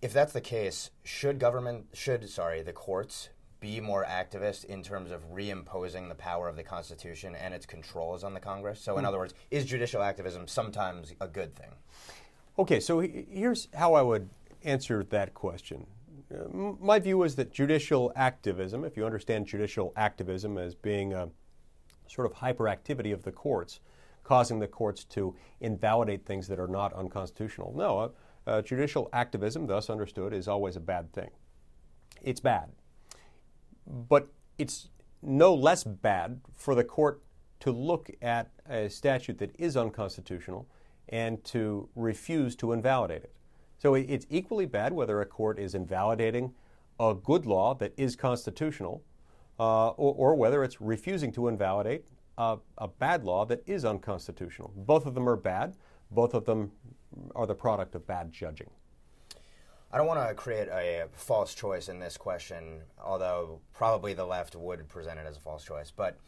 If 0.00 0.12
that's 0.12 0.32
the 0.32 0.40
case, 0.40 0.90
should 1.02 1.38
government, 1.40 1.86
should, 1.92 2.28
sorry, 2.28 2.62
the 2.62 2.72
courts 2.72 3.30
be 3.60 3.80
more 3.80 4.04
activist 4.04 4.64
in 4.64 4.82
terms 4.82 5.10
of 5.10 5.32
reimposing 5.32 6.08
the 6.08 6.14
power 6.14 6.48
of 6.48 6.54
the 6.54 6.62
Constitution 6.62 7.34
and 7.34 7.52
its 7.52 7.66
controls 7.66 8.22
on 8.22 8.32
the 8.32 8.40
Congress? 8.40 8.80
So, 8.80 8.96
in 8.96 9.04
mm. 9.04 9.08
other 9.08 9.18
words, 9.18 9.34
is 9.50 9.64
judicial 9.64 10.02
activism 10.02 10.46
sometimes 10.46 11.14
a 11.20 11.26
good 11.26 11.54
thing? 11.54 11.70
Okay, 12.58 12.78
so 12.78 13.00
here's 13.00 13.68
how 13.74 13.94
I 13.94 14.02
would 14.02 14.28
answer 14.62 15.02
that 15.04 15.34
question. 15.34 15.86
Uh, 16.32 16.74
my 16.80 16.98
view 16.98 17.22
is 17.24 17.34
that 17.36 17.52
judicial 17.52 18.12
activism, 18.14 18.84
if 18.84 18.96
you 18.96 19.04
understand 19.04 19.46
judicial 19.46 19.92
activism 19.96 20.58
as 20.58 20.74
being 20.74 21.12
a 21.12 21.28
sort 22.06 22.30
of 22.30 22.36
hyperactivity 22.38 23.12
of 23.12 23.22
the 23.22 23.32
courts, 23.32 23.80
causing 24.24 24.58
the 24.58 24.68
courts 24.68 25.04
to 25.04 25.34
invalidate 25.60 26.24
things 26.24 26.48
that 26.48 26.60
are 26.60 26.68
not 26.68 26.92
unconstitutional. 26.92 27.72
No, 27.74 28.12
uh, 28.48 28.62
judicial 28.62 29.08
activism, 29.12 29.66
thus 29.66 29.90
understood, 29.90 30.32
is 30.32 30.48
always 30.48 30.76
a 30.76 30.80
bad 30.80 31.12
thing. 31.12 31.30
It's 32.22 32.40
bad. 32.40 32.70
But 33.86 34.28
it's 34.56 34.88
no 35.22 35.54
less 35.54 35.84
bad 35.84 36.40
for 36.54 36.74
the 36.74 36.84
court 36.84 37.22
to 37.60 37.72
look 37.72 38.10
at 38.22 38.50
a 38.68 38.88
statute 38.88 39.38
that 39.38 39.50
is 39.58 39.76
unconstitutional 39.76 40.68
and 41.08 41.42
to 41.44 41.88
refuse 41.94 42.54
to 42.56 42.72
invalidate 42.72 43.24
it. 43.24 43.32
So 43.78 43.94
it's 43.94 44.26
equally 44.28 44.66
bad 44.66 44.92
whether 44.92 45.20
a 45.20 45.26
court 45.26 45.58
is 45.58 45.74
invalidating 45.74 46.54
a 46.98 47.14
good 47.14 47.46
law 47.46 47.74
that 47.74 47.92
is 47.96 48.16
constitutional 48.16 49.02
uh, 49.60 49.88
or, 49.90 50.14
or, 50.14 50.34
whether 50.36 50.62
it's 50.62 50.80
refusing 50.80 51.32
to 51.32 51.48
invalidate 51.48 52.06
a, 52.36 52.58
a, 52.78 52.86
bad 52.86 53.24
law 53.24 53.44
that 53.44 53.60
is 53.66 53.84
unconstitutional. 53.84 54.72
Both 54.76 55.04
of 55.04 55.14
them 55.14 55.28
are 55.28 55.36
bad. 55.36 55.74
Both 56.12 56.32
of 56.32 56.44
them 56.44 56.70
are 57.34 57.46
the 57.46 57.54
product 57.54 57.94
of 57.94 58.06
bad 58.06 58.32
judging. 58.32 58.70
I 59.90 59.96
don't 59.96 60.06
want 60.06 60.28
to 60.28 60.34
create 60.34 60.68
a 60.68 61.06
false 61.12 61.54
choice 61.54 61.88
in 61.88 61.98
this 61.98 62.16
question, 62.16 62.82
although 63.02 63.60
probably 63.72 64.12
the 64.12 64.26
left 64.26 64.54
would 64.54 64.86
present 64.88 65.18
it 65.18 65.26
as 65.26 65.38
a 65.38 65.40
false 65.40 65.64
choice. 65.64 65.90
But 65.90 66.18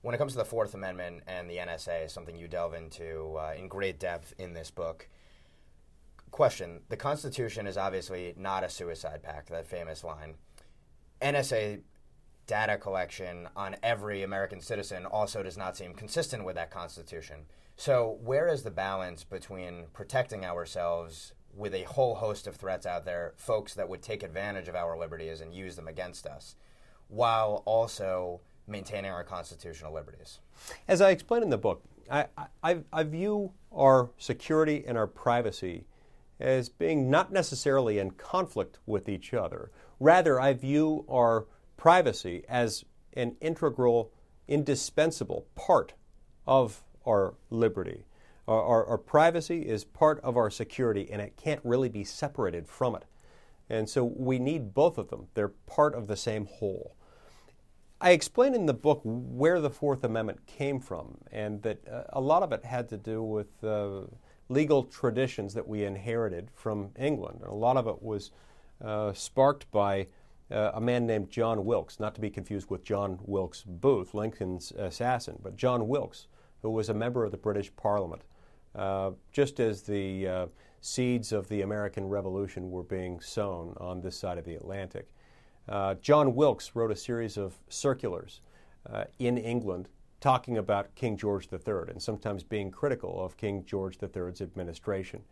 when 0.00 0.14
it 0.14 0.18
comes 0.18 0.32
to 0.32 0.38
the 0.38 0.44
Fourth 0.44 0.74
Amendment 0.74 1.22
and 1.26 1.48
the 1.48 1.58
NSA, 1.58 2.10
something 2.10 2.36
you 2.36 2.48
delve 2.48 2.74
into 2.74 3.36
uh, 3.36 3.52
in 3.56 3.68
great 3.68 3.98
depth 3.98 4.34
in 4.38 4.54
this 4.54 4.70
book 4.70 5.08
question 6.34 6.80
the 6.88 6.96
Constitution 6.96 7.64
is 7.64 7.76
obviously 7.76 8.34
not 8.36 8.64
a 8.64 8.68
suicide 8.68 9.22
pact, 9.22 9.50
that 9.50 9.68
famous 9.68 10.02
line. 10.02 10.34
NSA 11.22 11.82
data 12.46 12.76
collection 12.76 13.48
on 13.56 13.76
every 13.82 14.22
American 14.22 14.60
citizen 14.60 15.06
also 15.06 15.42
does 15.42 15.56
not 15.56 15.76
seem 15.76 15.94
consistent 15.94 16.44
with 16.44 16.56
that 16.56 16.70
Constitution. 16.70 17.46
So, 17.76 18.18
where 18.22 18.48
is 18.48 18.62
the 18.62 18.70
balance 18.70 19.24
between 19.24 19.86
protecting 19.92 20.44
ourselves 20.44 21.34
with 21.56 21.74
a 21.74 21.84
whole 21.84 22.16
host 22.16 22.46
of 22.46 22.56
threats 22.56 22.86
out 22.86 23.04
there, 23.04 23.34
folks 23.36 23.74
that 23.74 23.88
would 23.88 24.02
take 24.02 24.22
advantage 24.22 24.68
of 24.68 24.74
our 24.74 24.96
liberties 24.98 25.40
and 25.40 25.54
use 25.54 25.76
them 25.76 25.88
against 25.88 26.26
us, 26.26 26.56
while 27.08 27.62
also 27.64 28.40
maintaining 28.66 29.10
our 29.10 29.24
constitutional 29.24 29.92
liberties? 29.92 30.40
As 30.86 31.00
I 31.00 31.10
explain 31.10 31.42
in 31.42 31.50
the 31.50 31.58
book, 31.58 31.82
I, 32.10 32.26
I, 32.62 32.78
I 32.92 33.02
view 33.02 33.52
our 33.72 34.10
security 34.18 34.84
and 34.86 34.96
our 34.98 35.06
privacy 35.06 35.86
as 36.40 36.68
being 36.68 37.10
not 37.10 37.32
necessarily 37.32 37.98
in 37.98 38.10
conflict 38.10 38.78
with 38.86 39.08
each 39.08 39.32
other. 39.32 39.70
Rather, 40.00 40.40
I 40.40 40.52
view 40.52 41.04
our 41.08 41.46
privacy 41.76 42.44
as 42.48 42.84
an 43.14 43.36
integral, 43.40 44.12
indispensable 44.48 45.46
part 45.54 45.94
of 46.46 46.82
our 47.06 47.34
liberty. 47.50 48.04
Our, 48.46 48.62
our, 48.62 48.86
our, 48.86 48.98
privacy 48.98 49.62
is 49.62 49.84
part 49.84 50.20
of 50.20 50.36
our 50.36 50.50
security, 50.50 51.08
and 51.10 51.22
it 51.22 51.36
can't 51.36 51.60
really 51.64 51.88
be 51.88 52.04
separated 52.04 52.68
from 52.68 52.94
it. 52.94 53.04
And 53.70 53.88
so 53.88 54.04
we 54.04 54.38
need 54.38 54.74
both 54.74 54.98
of 54.98 55.08
them. 55.08 55.28
They're 55.34 55.48
part 55.48 55.94
of 55.94 56.06
the 56.06 56.16
same 56.16 56.46
whole. 56.46 56.94
I 58.00 58.10
explain 58.10 58.54
in 58.54 58.66
the 58.66 58.74
book 58.74 59.00
where 59.04 59.60
the 59.60 59.70
Fourth 59.70 60.04
Amendment 60.04 60.46
came 60.46 60.78
from, 60.78 61.18
and 61.32 61.62
that 61.62 61.88
uh, 61.88 62.02
a 62.10 62.20
lot 62.20 62.42
of 62.42 62.52
it 62.52 62.64
had 62.64 62.88
to 62.90 62.98
do 62.98 63.22
with 63.22 63.64
uh, 63.64 64.02
legal 64.50 64.82
traditions 64.84 65.54
that 65.54 65.66
we 65.66 65.84
inherited 65.84 66.50
from 66.52 66.90
England. 66.98 67.38
And 67.40 67.50
a 67.50 67.54
lot 67.54 67.78
of 67.78 67.86
it 67.86 68.02
was 68.02 68.30
uh, 68.84 69.14
sparked 69.14 69.70
by 69.70 70.08
uh, 70.50 70.72
a 70.74 70.80
man 70.80 71.06
named 71.06 71.30
John 71.30 71.64
Wilkes, 71.64 71.98
not 71.98 72.14
to 72.14 72.20
be 72.20 72.30
confused 72.30 72.70
with 72.70 72.84
John 72.84 73.18
Wilkes 73.22 73.62
Booth, 73.66 74.14
Lincoln's 74.14 74.72
assassin, 74.72 75.38
but 75.42 75.56
John 75.56 75.88
Wilkes, 75.88 76.26
who 76.62 76.70
was 76.70 76.88
a 76.88 76.94
member 76.94 77.24
of 77.24 77.30
the 77.30 77.36
British 77.36 77.74
Parliament. 77.76 78.22
Uh, 78.74 79.12
just 79.32 79.60
as 79.60 79.82
the 79.82 80.26
uh, 80.26 80.46
seeds 80.80 81.32
of 81.32 81.48
the 81.48 81.62
American 81.62 82.08
Revolution 82.08 82.70
were 82.70 82.82
being 82.82 83.20
sown 83.20 83.74
on 83.78 84.00
this 84.00 84.18
side 84.18 84.36
of 84.36 84.44
the 84.44 84.54
Atlantic. 84.54 85.08
Uh, 85.68 85.94
John 85.94 86.34
Wilkes 86.34 86.74
wrote 86.74 86.90
a 86.90 86.96
series 86.96 87.38
of 87.38 87.54
circulars 87.68 88.40
uh, 88.92 89.04
in 89.18 89.38
England 89.38 89.88
talking 90.20 90.58
about 90.58 90.94
King 90.94 91.16
George 91.16 91.48
III 91.52 91.88
and 91.88 92.02
sometimes 92.02 92.42
being 92.42 92.70
critical 92.70 93.24
of 93.24 93.36
King 93.36 93.64
George 93.64 93.98
III's 94.02 94.40
administration. 94.40 95.22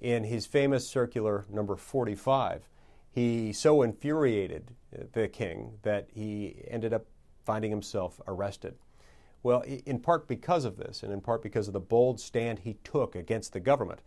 In 0.00 0.24
his 0.24 0.44
famous 0.44 0.86
circular 0.86 1.46
number 1.50 1.76
45, 1.76 2.68
he 3.14 3.52
so 3.52 3.82
infuriated 3.82 4.72
the 5.12 5.28
king 5.28 5.78
that 5.82 6.08
he 6.12 6.64
ended 6.66 6.92
up 6.92 7.06
finding 7.44 7.70
himself 7.70 8.20
arrested. 8.26 8.74
Well, 9.44 9.60
in 9.60 10.00
part 10.00 10.26
because 10.26 10.64
of 10.64 10.78
this, 10.78 11.02
and 11.02 11.12
in 11.12 11.20
part 11.20 11.42
because 11.42 11.68
of 11.68 11.74
the 11.74 11.80
bold 11.80 12.18
stand 12.18 12.60
he 12.60 12.74
took 12.82 13.14
against 13.14 13.52
the 13.52 13.60
government, 13.60 14.00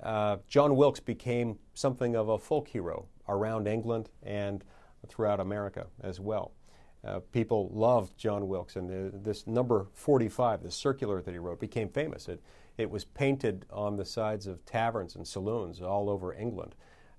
uh, 0.00 0.36
John 0.46 0.76
Wilkes 0.76 1.00
became 1.00 1.58
something 1.74 2.14
of 2.14 2.28
a 2.28 2.38
folk 2.38 2.68
hero 2.68 3.06
around 3.28 3.66
England 3.66 4.10
and 4.22 4.62
throughout 5.08 5.40
America 5.40 5.86
as 6.00 6.20
well. 6.20 6.52
Uh, 7.04 7.20
people 7.32 7.70
loved 7.72 8.16
John 8.16 8.46
Wilkes, 8.48 8.76
and 8.76 9.14
uh, 9.14 9.18
this 9.22 9.46
number 9.46 9.86
45, 9.92 10.62
the 10.62 10.70
circular 10.70 11.20
that 11.22 11.30
he 11.32 11.38
wrote, 11.38 11.58
became 11.58 11.88
famous. 11.88 12.28
It, 12.28 12.40
it 12.78 12.90
was 12.90 13.04
painted 13.04 13.64
on 13.72 13.96
the 13.96 14.04
sides 14.04 14.46
of 14.46 14.64
taverns 14.66 15.16
and 15.16 15.26
saloons 15.26 15.80
all 15.80 16.10
over 16.10 16.32
England. 16.34 16.74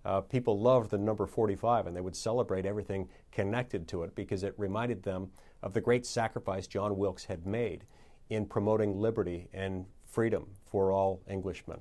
Uh, 0.06 0.22
people 0.22 0.60
loved 0.60 0.92
the 0.92 0.98
number 0.98 1.26
45, 1.26 1.88
and 1.88 1.96
they 1.96 2.02
would 2.02 2.16
celebrate 2.16 2.66
everything 2.66 3.10
connected 3.32 3.88
to 3.90 4.04
it 4.04 4.16
because 4.16 4.44
it 4.44 4.54
reminded 4.58 5.04
them 5.04 5.30
of 5.62 5.74
the 5.74 5.82
great 5.82 6.06
sacrifice 6.06 6.68
John 6.68 6.98
Wilkes 6.98 7.26
had 7.26 7.46
made 7.46 7.84
in 8.30 8.46
promoting 8.46 9.00
liberty 9.00 9.48
and 9.54 9.86
freedom 10.06 10.48
for 10.66 10.92
all 10.92 11.22
Englishmen. 11.28 11.80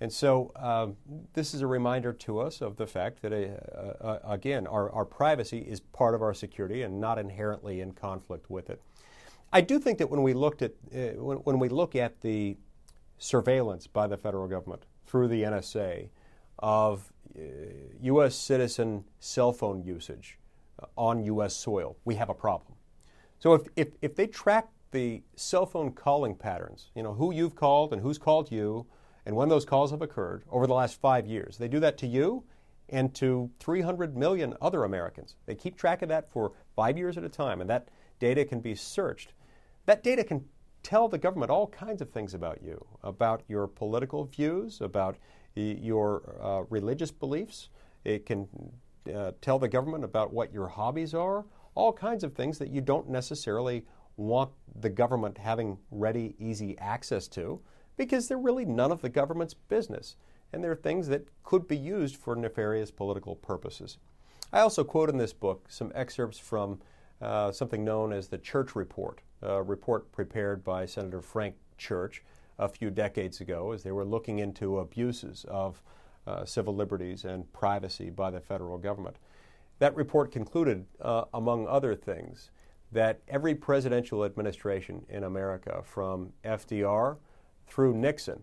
And 0.00 0.12
so 0.12 0.52
um, 0.56 0.96
this 1.32 1.54
is 1.54 1.60
a 1.60 1.66
reminder 1.66 2.12
to 2.12 2.38
us 2.38 2.60
of 2.60 2.76
the 2.76 2.86
fact 2.86 3.20
that, 3.22 3.32
uh, 3.32 4.04
uh, 4.04 4.18
again, 4.24 4.66
our, 4.66 4.90
our 4.92 5.04
privacy 5.04 5.58
is 5.58 5.80
part 5.80 6.14
of 6.14 6.22
our 6.22 6.34
security 6.34 6.82
and 6.82 7.00
not 7.00 7.18
inherently 7.18 7.80
in 7.80 7.92
conflict 7.92 8.48
with 8.48 8.70
it. 8.70 8.80
I 9.52 9.60
do 9.60 9.78
think 9.78 9.98
that 9.98 10.08
when 10.08 10.22
we 10.22 10.34
looked 10.34 10.62
at 10.62 10.72
uh, 10.94 11.20
when, 11.20 11.38
when, 11.38 11.58
we 11.58 11.68
look 11.68 11.96
at 11.96 12.20
the 12.20 12.56
surveillance 13.16 13.86
by 13.86 14.06
the 14.06 14.16
federal 14.16 14.46
government 14.46 14.84
through 15.06 15.28
the 15.28 15.42
NSA 15.42 16.10
of 16.58 17.12
U.S. 18.00 18.26
Uh, 18.26 18.30
citizen 18.30 19.04
cell 19.20 19.52
phone 19.52 19.82
usage 19.82 20.38
uh, 20.82 20.86
on 20.96 21.24
U.S. 21.24 21.54
soil, 21.54 21.96
we 22.04 22.14
have 22.16 22.28
a 22.28 22.34
problem. 22.34 22.74
So 23.38 23.54
if, 23.54 23.62
if, 23.76 23.88
if 24.02 24.16
they 24.16 24.26
track 24.26 24.68
the 24.90 25.22
cell 25.36 25.66
phone 25.66 25.92
calling 25.92 26.34
patterns, 26.34 26.90
you 26.94 27.02
know, 27.02 27.14
who 27.14 27.32
you've 27.32 27.54
called 27.54 27.92
and 27.92 28.02
who's 28.02 28.18
called 28.18 28.50
you, 28.50 28.86
and 29.28 29.36
when 29.36 29.50
those 29.50 29.66
calls 29.66 29.90
have 29.90 30.00
occurred 30.00 30.42
over 30.50 30.66
the 30.66 30.72
last 30.72 30.98
five 31.00 31.26
years. 31.26 31.58
They 31.58 31.68
do 31.68 31.80
that 31.80 31.98
to 31.98 32.06
you 32.06 32.44
and 32.88 33.14
to 33.16 33.50
300 33.60 34.16
million 34.16 34.54
other 34.62 34.84
Americans. 34.84 35.36
They 35.44 35.54
keep 35.54 35.76
track 35.76 36.00
of 36.00 36.08
that 36.08 36.30
for 36.30 36.52
five 36.74 36.96
years 36.96 37.18
at 37.18 37.24
a 37.24 37.28
time, 37.28 37.60
and 37.60 37.68
that 37.68 37.88
data 38.18 38.46
can 38.46 38.60
be 38.60 38.74
searched. 38.74 39.34
That 39.84 40.02
data 40.02 40.24
can 40.24 40.46
tell 40.82 41.08
the 41.08 41.18
government 41.18 41.50
all 41.50 41.66
kinds 41.66 42.00
of 42.00 42.10
things 42.10 42.32
about 42.32 42.62
you, 42.62 42.82
about 43.02 43.42
your 43.48 43.66
political 43.66 44.24
views, 44.24 44.80
about 44.80 45.18
your 45.62 46.36
uh, 46.42 46.62
religious 46.70 47.10
beliefs. 47.10 47.68
It 48.04 48.26
can 48.26 48.48
uh, 49.14 49.32
tell 49.40 49.58
the 49.58 49.68
government 49.68 50.04
about 50.04 50.32
what 50.32 50.52
your 50.52 50.68
hobbies 50.68 51.14
are, 51.14 51.44
all 51.74 51.92
kinds 51.92 52.24
of 52.24 52.34
things 52.34 52.58
that 52.58 52.70
you 52.70 52.80
don't 52.80 53.08
necessarily 53.08 53.84
want 54.16 54.50
the 54.80 54.90
government 54.90 55.38
having 55.38 55.78
ready, 55.90 56.34
easy 56.38 56.76
access 56.78 57.28
to 57.28 57.60
because 57.96 58.28
they're 58.28 58.38
really 58.38 58.64
none 58.64 58.92
of 58.92 59.00
the 59.00 59.08
government's 59.08 59.54
business. 59.54 60.16
And 60.52 60.64
they're 60.64 60.74
things 60.74 61.08
that 61.08 61.28
could 61.42 61.68
be 61.68 61.76
used 61.76 62.16
for 62.16 62.34
nefarious 62.34 62.90
political 62.90 63.36
purposes. 63.36 63.98
I 64.52 64.60
also 64.60 64.82
quote 64.82 65.10
in 65.10 65.18
this 65.18 65.32
book 65.32 65.66
some 65.68 65.92
excerpts 65.94 66.38
from 66.38 66.80
uh, 67.20 67.52
something 67.52 67.84
known 67.84 68.12
as 68.12 68.28
the 68.28 68.38
Church 68.38 68.74
Report, 68.74 69.20
a 69.42 69.62
report 69.62 70.10
prepared 70.10 70.64
by 70.64 70.86
Senator 70.86 71.20
Frank 71.20 71.56
Church 71.76 72.22
a 72.58 72.68
few 72.68 72.90
decades 72.90 73.40
ago 73.40 73.72
as 73.72 73.82
they 73.82 73.92
were 73.92 74.04
looking 74.04 74.38
into 74.38 74.78
abuses 74.78 75.44
of 75.48 75.82
uh, 76.26 76.44
civil 76.44 76.74
liberties 76.74 77.24
and 77.24 77.50
privacy 77.52 78.10
by 78.10 78.30
the 78.30 78.40
federal 78.40 78.78
government. 78.78 79.16
That 79.78 79.94
report 79.94 80.32
concluded, 80.32 80.86
uh, 81.00 81.24
among 81.32 81.68
other 81.68 81.94
things, 81.94 82.50
that 82.90 83.20
every 83.28 83.54
presidential 83.54 84.24
administration 84.24 85.04
in 85.08 85.24
America, 85.24 85.82
from 85.84 86.32
FDR 86.44 87.16
through 87.66 87.94
Nixon, 87.94 88.42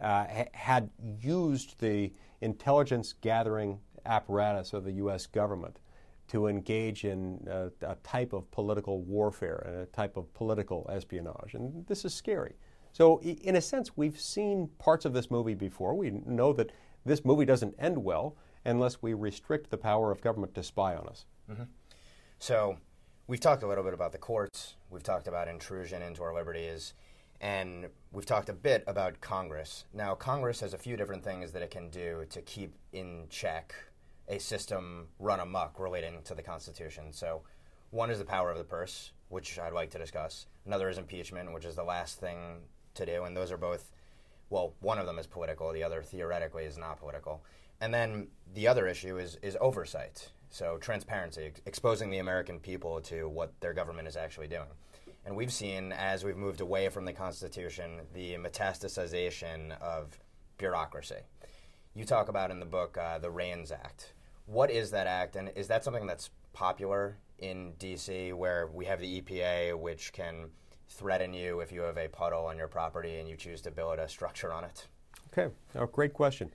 uh, 0.00 0.26
ha- 0.26 0.48
had 0.52 0.90
used 1.20 1.80
the 1.80 2.12
intelligence 2.40 3.14
gathering 3.20 3.78
apparatus 4.04 4.72
of 4.72 4.84
the 4.84 4.92
U.S. 4.92 5.26
government 5.26 5.78
to 6.28 6.46
engage 6.46 7.04
in 7.04 7.46
uh, 7.48 7.68
a 7.82 7.94
type 7.96 8.32
of 8.32 8.50
political 8.50 9.02
warfare 9.02 9.62
and 9.66 9.76
a 9.76 9.86
type 9.86 10.16
of 10.16 10.32
political 10.34 10.88
espionage. 10.90 11.54
And 11.54 11.86
this 11.86 12.04
is 12.04 12.14
scary. 12.14 12.56
So, 12.94 13.20
in 13.20 13.56
a 13.56 13.60
sense, 13.60 13.96
we've 13.96 14.20
seen 14.20 14.68
parts 14.78 15.04
of 15.04 15.12
this 15.12 15.28
movie 15.28 15.54
before. 15.54 15.94
We 15.94 16.12
know 16.12 16.52
that 16.52 16.70
this 17.04 17.24
movie 17.24 17.44
doesn't 17.44 17.74
end 17.76 17.98
well 17.98 18.36
unless 18.64 19.02
we 19.02 19.14
restrict 19.14 19.70
the 19.70 19.76
power 19.76 20.12
of 20.12 20.20
government 20.20 20.54
to 20.54 20.62
spy 20.62 20.94
on 20.94 21.08
us. 21.08 21.24
Mm-hmm. 21.50 21.64
So, 22.38 22.76
we've 23.26 23.40
talked 23.40 23.64
a 23.64 23.66
little 23.66 23.82
bit 23.82 23.94
about 23.94 24.12
the 24.12 24.18
courts, 24.18 24.76
we've 24.90 25.02
talked 25.02 25.26
about 25.26 25.48
intrusion 25.48 26.02
into 26.02 26.22
our 26.22 26.32
liberties, 26.32 26.94
and 27.40 27.88
we've 28.12 28.26
talked 28.26 28.48
a 28.48 28.52
bit 28.52 28.84
about 28.86 29.20
Congress. 29.20 29.86
Now, 29.92 30.14
Congress 30.14 30.60
has 30.60 30.72
a 30.72 30.78
few 30.78 30.96
different 30.96 31.24
things 31.24 31.50
that 31.50 31.62
it 31.62 31.72
can 31.72 31.90
do 31.90 32.24
to 32.30 32.42
keep 32.42 32.76
in 32.92 33.24
check 33.28 33.74
a 34.28 34.38
system 34.38 35.08
run 35.18 35.40
amok 35.40 35.80
relating 35.80 36.22
to 36.26 36.34
the 36.36 36.42
Constitution. 36.42 37.12
So, 37.12 37.42
one 37.90 38.08
is 38.08 38.20
the 38.20 38.24
power 38.24 38.52
of 38.52 38.58
the 38.58 38.62
purse, 38.62 39.10
which 39.30 39.58
I'd 39.58 39.72
like 39.72 39.90
to 39.90 39.98
discuss. 39.98 40.46
Another 40.64 40.88
is 40.88 40.96
impeachment, 40.96 41.52
which 41.52 41.64
is 41.64 41.74
the 41.74 41.82
last 41.82 42.20
thing 42.20 42.60
to 42.94 43.06
do, 43.06 43.24
and 43.24 43.36
those 43.36 43.50
are 43.52 43.56
both, 43.56 43.90
well, 44.50 44.74
one 44.80 44.98
of 44.98 45.06
them 45.06 45.18
is 45.18 45.26
political, 45.26 45.72
the 45.72 45.82
other 45.82 46.02
theoretically 46.02 46.64
is 46.64 46.78
not 46.78 46.98
political. 46.98 47.42
And 47.80 47.92
then 47.92 48.28
the 48.54 48.68
other 48.68 48.86
issue 48.86 49.18
is, 49.18 49.38
is 49.42 49.56
oversight. 49.60 50.30
So, 50.50 50.78
transparency, 50.78 51.46
ex- 51.46 51.60
exposing 51.66 52.10
the 52.10 52.18
American 52.18 52.60
people 52.60 53.00
to 53.02 53.28
what 53.28 53.52
their 53.60 53.72
government 53.72 54.06
is 54.06 54.16
actually 54.16 54.46
doing. 54.46 54.68
And 55.26 55.34
we've 55.34 55.52
seen, 55.52 55.92
as 55.92 56.22
we've 56.22 56.36
moved 56.36 56.60
away 56.60 56.88
from 56.88 57.04
the 57.04 57.12
Constitution, 57.12 58.02
the 58.12 58.34
metastasization 58.34 59.80
of 59.80 60.18
bureaucracy. 60.58 61.22
You 61.94 62.04
talk 62.04 62.28
about 62.28 62.50
in 62.50 62.60
the 62.60 62.66
book 62.66 62.98
uh, 62.98 63.18
the 63.18 63.30
REINS 63.30 63.72
Act. 63.72 64.12
What 64.46 64.70
is 64.70 64.90
that 64.90 65.06
act, 65.06 65.36
and 65.36 65.50
is 65.56 65.68
that 65.68 65.82
something 65.82 66.06
that's 66.06 66.30
popular 66.52 67.16
in 67.38 67.72
D.C., 67.78 68.32
where 68.32 68.66
we 68.66 68.84
have 68.84 69.00
the 69.00 69.20
EPA, 69.20 69.78
which 69.78 70.12
can 70.12 70.50
threaten 70.88 71.32
you 71.32 71.60
if 71.60 71.72
you 71.72 71.80
have 71.82 71.96
a 71.96 72.08
puddle 72.08 72.46
on 72.46 72.56
your 72.56 72.68
property 72.68 73.16
and 73.16 73.28
you 73.28 73.36
choose 73.36 73.60
to 73.62 73.70
build 73.70 73.98
a 73.98 74.08
structure 74.08 74.52
on 74.52 74.64
it? 74.64 74.86
Okay, 75.32 75.52
oh, 75.76 75.86
great 75.86 76.12
question. 76.12 76.50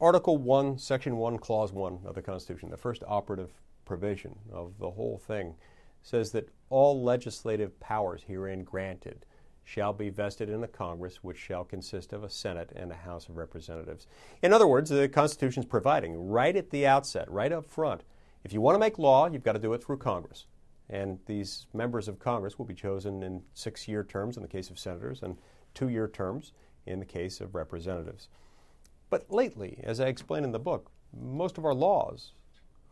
Article 0.00 0.38
1, 0.38 0.78
Section 0.78 1.16
1, 1.16 1.38
Clause 1.38 1.72
1 1.72 2.00
of 2.04 2.14
the 2.14 2.22
Constitution, 2.22 2.70
the 2.70 2.76
first 2.76 3.02
operative 3.06 3.50
provision 3.84 4.38
of 4.52 4.78
the 4.78 4.90
whole 4.90 5.18
thing, 5.18 5.54
says 6.02 6.30
that 6.32 6.48
all 6.70 7.02
legislative 7.02 7.78
powers 7.80 8.22
herein 8.26 8.62
granted 8.62 9.26
shall 9.64 9.92
be 9.92 10.08
vested 10.08 10.48
in 10.48 10.60
the 10.60 10.68
Congress 10.68 11.22
which 11.22 11.36
shall 11.36 11.64
consist 11.64 12.12
of 12.12 12.22
a 12.22 12.30
Senate 12.30 12.72
and 12.74 12.90
a 12.90 12.96
House 12.96 13.28
of 13.28 13.36
Representatives. 13.36 14.06
In 14.42 14.52
other 14.52 14.66
words, 14.66 14.88
the 14.88 15.08
Constitution 15.08 15.64
is 15.64 15.68
providing 15.68 16.28
right 16.28 16.56
at 16.56 16.70
the 16.70 16.86
outset, 16.86 17.30
right 17.30 17.52
up 17.52 17.66
front, 17.66 18.02
if 18.44 18.52
you 18.52 18.60
want 18.60 18.76
to 18.76 18.78
make 18.78 18.98
law, 18.98 19.28
you've 19.28 19.42
got 19.42 19.52
to 19.52 19.58
do 19.58 19.72
it 19.72 19.82
through 19.82 19.98
Congress. 19.98 20.46
And 20.90 21.18
these 21.26 21.66
members 21.74 22.08
of 22.08 22.18
Congress 22.18 22.58
will 22.58 22.64
be 22.64 22.74
chosen 22.74 23.22
in 23.22 23.42
six 23.54 23.86
year 23.86 24.04
terms 24.04 24.36
in 24.36 24.42
the 24.42 24.48
case 24.48 24.70
of 24.70 24.78
senators 24.78 25.22
and 25.22 25.36
two 25.74 25.88
year 25.88 26.08
terms 26.08 26.52
in 26.86 26.98
the 26.98 27.04
case 27.04 27.40
of 27.40 27.54
representatives. 27.54 28.28
But 29.10 29.30
lately, 29.30 29.80
as 29.84 30.00
I 30.00 30.06
explain 30.06 30.44
in 30.44 30.52
the 30.52 30.58
book, 30.58 30.90
most 31.12 31.58
of 31.58 31.64
our 31.64 31.74
laws 31.74 32.32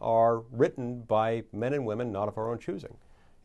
are 0.00 0.40
written 0.50 1.02
by 1.02 1.44
men 1.52 1.72
and 1.72 1.86
women 1.86 2.12
not 2.12 2.28
of 2.28 2.36
our 2.36 2.50
own 2.50 2.58
choosing. 2.58 2.96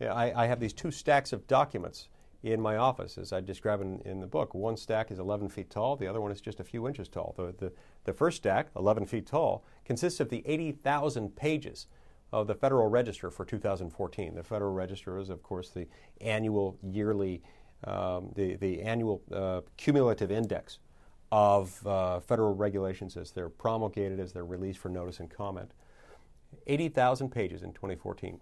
I, 0.01 0.33
I 0.33 0.47
have 0.47 0.59
these 0.59 0.73
two 0.73 0.91
stacks 0.91 1.31
of 1.31 1.47
documents 1.47 2.09
in 2.43 2.59
my 2.59 2.77
office, 2.77 3.17
as 3.17 3.31
I 3.31 3.39
describe 3.39 3.81
in, 3.81 4.01
in, 4.03 4.19
the 4.19 4.27
book. 4.27 4.55
One 4.55 4.75
stack 4.75 5.11
is 5.11 5.19
11 5.19 5.49
feet 5.49 5.69
tall, 5.69 5.95
the 5.95 6.07
other 6.07 6.21
one 6.21 6.31
is 6.31 6.41
just 6.41 6.59
a 6.59 6.63
few 6.63 6.87
inches 6.87 7.07
tall. 7.07 7.35
The, 7.37 7.53
the, 7.57 7.71
the 8.05 8.13
first 8.13 8.37
stack, 8.37 8.69
11 8.75 9.05
feet 9.05 9.27
tall, 9.27 9.63
consists 9.85 10.19
of 10.19 10.29
the 10.29 10.41
80,000 10.47 11.35
pages 11.35 11.85
of 12.31 12.47
the 12.47 12.55
Federal 12.55 12.87
Register 12.87 13.29
for 13.29 13.45
2014. 13.45 14.35
The 14.35 14.43
Federal 14.43 14.73
Register 14.73 15.17
is, 15.17 15.29
of 15.29 15.43
course, 15.43 15.69
the 15.69 15.87
annual, 16.21 16.77
yearly, 16.81 17.41
um, 17.83 18.31
the, 18.35 18.55
the 18.55 18.81
annual 18.81 19.21
uh, 19.33 19.61
cumulative 19.77 20.31
index 20.31 20.79
of 21.31 21.85
uh, 21.85 22.19
federal 22.19 22.53
regulations 22.53 23.17
as 23.17 23.31
they're 23.31 23.49
promulgated, 23.49 24.19
as 24.19 24.33
they're 24.33 24.45
released 24.45 24.79
for 24.79 24.89
notice 24.89 25.19
and 25.19 25.29
comment. 25.29 25.71
80,000 26.67 27.29
pages 27.29 27.63
in 27.63 27.73
2014. 27.73 28.39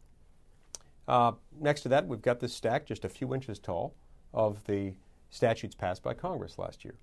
Uh, 1.08 1.32
next 1.60 1.82
to 1.82 1.89
that, 1.89 2.08
we've 2.08 2.21
got 2.21 2.39
this 2.39 2.54
stack 2.54 2.86
just 2.86 3.06
a 3.06 3.10
few 3.10 3.34
inches 3.34 3.60
tall 3.60 3.95
of 4.34 4.63
the 4.65 4.93
statutes 5.30 5.75
passed 5.75 6.04
by 6.04 6.13
Congress 6.13 6.58
last 6.58 6.84
year. 6.84 6.95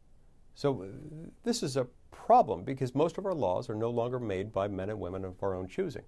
So 0.54 0.82
uh, 0.82 0.86
this 1.44 1.62
is 1.62 1.76
a 1.76 1.86
problem 2.10 2.64
because 2.64 2.94
most 2.94 3.18
of 3.18 3.26
our 3.26 3.34
laws 3.34 3.68
are 3.68 3.74
no 3.74 3.90
longer 3.90 4.18
made 4.18 4.52
by 4.52 4.68
men 4.68 4.90
and 4.90 4.98
women 4.98 5.24
of 5.24 5.42
our 5.42 5.54
own 5.54 5.68
choosing. 5.68 6.02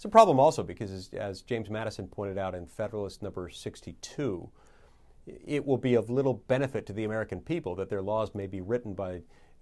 It's 0.00 0.06
a 0.06 0.08
problem 0.08 0.40
also 0.40 0.62
because, 0.62 0.90
as, 0.90 1.10
as 1.12 1.42
James 1.42 1.68
Madison 1.68 2.08
pointed 2.08 2.38
out 2.38 2.54
in 2.54 2.64
Federalist 2.64 3.22
number 3.22 3.50
62, 3.50 4.48
it 5.26 5.66
will 5.66 5.76
be 5.76 5.92
of 5.92 6.08
little 6.08 6.32
benefit 6.48 6.86
to 6.86 6.94
the 6.94 7.04
American 7.04 7.42
people 7.42 7.74
that 7.74 7.90
their 7.90 8.00
laws 8.00 8.34
may 8.34 8.46
be 8.46 8.62
written 8.62 8.94
by 8.94 9.20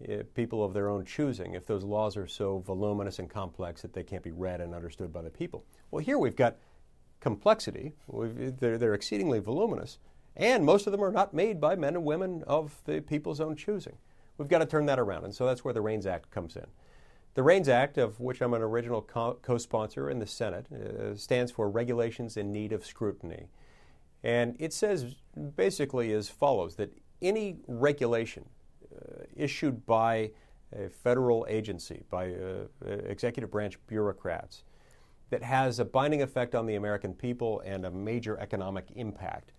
uh, 0.08 0.18
people 0.36 0.62
of 0.62 0.74
their 0.74 0.90
own 0.90 1.04
choosing 1.04 1.54
if 1.54 1.66
those 1.66 1.82
laws 1.82 2.16
are 2.16 2.28
so 2.28 2.60
voluminous 2.60 3.18
and 3.18 3.28
complex 3.28 3.82
that 3.82 3.92
they 3.94 4.04
can't 4.04 4.22
be 4.22 4.30
read 4.30 4.60
and 4.60 4.76
understood 4.76 5.12
by 5.12 5.22
the 5.22 5.28
people. 5.28 5.64
Well, 5.90 6.04
here 6.04 6.18
we've 6.18 6.36
got 6.36 6.58
complexity, 7.18 7.94
we've, 8.06 8.60
they're, 8.60 8.78
they're 8.78 8.94
exceedingly 8.94 9.40
voluminous, 9.40 9.98
and 10.36 10.64
most 10.64 10.86
of 10.86 10.92
them 10.92 11.02
are 11.02 11.10
not 11.10 11.34
made 11.34 11.60
by 11.60 11.74
men 11.74 11.96
and 11.96 12.04
women 12.04 12.44
of 12.46 12.80
the 12.84 13.00
people's 13.00 13.40
own 13.40 13.56
choosing. 13.56 13.96
We've 14.36 14.46
got 14.46 14.60
to 14.60 14.66
turn 14.66 14.86
that 14.86 15.00
around, 15.00 15.24
and 15.24 15.34
so 15.34 15.46
that's 15.46 15.64
where 15.64 15.74
the 15.74 15.80
REINS 15.80 16.06
Act 16.06 16.30
comes 16.30 16.54
in. 16.54 16.66
The 17.34 17.42
REINS 17.42 17.68
Act, 17.68 17.98
of 17.98 18.18
which 18.20 18.40
I'm 18.40 18.54
an 18.54 18.62
original 18.62 19.00
co 19.02 19.58
sponsor 19.58 20.10
in 20.10 20.18
the 20.18 20.26
Senate, 20.26 20.66
uh, 20.72 21.14
stands 21.14 21.52
for 21.52 21.70
Regulations 21.70 22.36
in 22.36 22.52
Need 22.52 22.72
of 22.72 22.84
Scrutiny. 22.84 23.48
And 24.24 24.56
it 24.58 24.72
says 24.72 25.16
basically 25.56 26.12
as 26.12 26.28
follows 26.28 26.74
that 26.76 26.92
any 27.22 27.58
regulation 27.66 28.44
uh, 28.92 29.22
issued 29.36 29.86
by 29.86 30.32
a 30.72 30.88
federal 30.88 31.46
agency, 31.48 32.02
by 32.10 32.32
uh, 32.32 32.66
executive 32.84 33.50
branch 33.50 33.78
bureaucrats, 33.86 34.64
that 35.30 35.42
has 35.42 35.78
a 35.78 35.84
binding 35.84 36.22
effect 36.22 36.54
on 36.54 36.66
the 36.66 36.74
American 36.74 37.12
people 37.12 37.60
and 37.64 37.84
a 37.84 37.90
major 37.90 38.38
economic 38.38 38.86
impact 38.96 39.52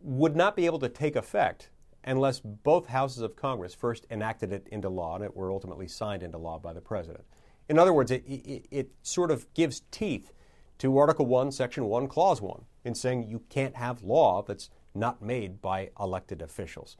would 0.00 0.36
not 0.36 0.54
be 0.54 0.66
able 0.66 0.78
to 0.78 0.88
take 0.88 1.16
effect 1.16 1.70
unless 2.08 2.40
both 2.40 2.86
houses 2.86 3.22
of 3.22 3.36
Congress 3.36 3.74
first 3.74 4.06
enacted 4.10 4.52
it 4.52 4.66
into 4.70 4.88
law 4.88 5.14
and 5.14 5.24
it 5.24 5.36
were 5.36 5.52
ultimately 5.52 5.88
signed 5.88 6.22
into 6.22 6.38
law 6.38 6.58
by 6.58 6.72
the 6.72 6.80
president. 6.80 7.24
In 7.68 7.78
other 7.78 7.92
words, 7.92 8.10
it, 8.10 8.24
it, 8.26 8.66
it, 8.70 8.90
sort 9.02 9.30
of 9.30 9.52
gives 9.52 9.82
teeth 9.90 10.32
to 10.78 10.96
Article 10.96 11.26
1, 11.26 11.52
Section 11.52 11.84
1, 11.84 12.08
Clause 12.08 12.40
1 12.40 12.64
in 12.84 12.94
saying 12.94 13.28
you 13.28 13.42
can't 13.50 13.76
have 13.76 14.02
law 14.02 14.42
that's 14.42 14.70
not 14.94 15.20
made 15.20 15.60
by 15.60 15.90
elected 16.00 16.40
officials. 16.40 16.96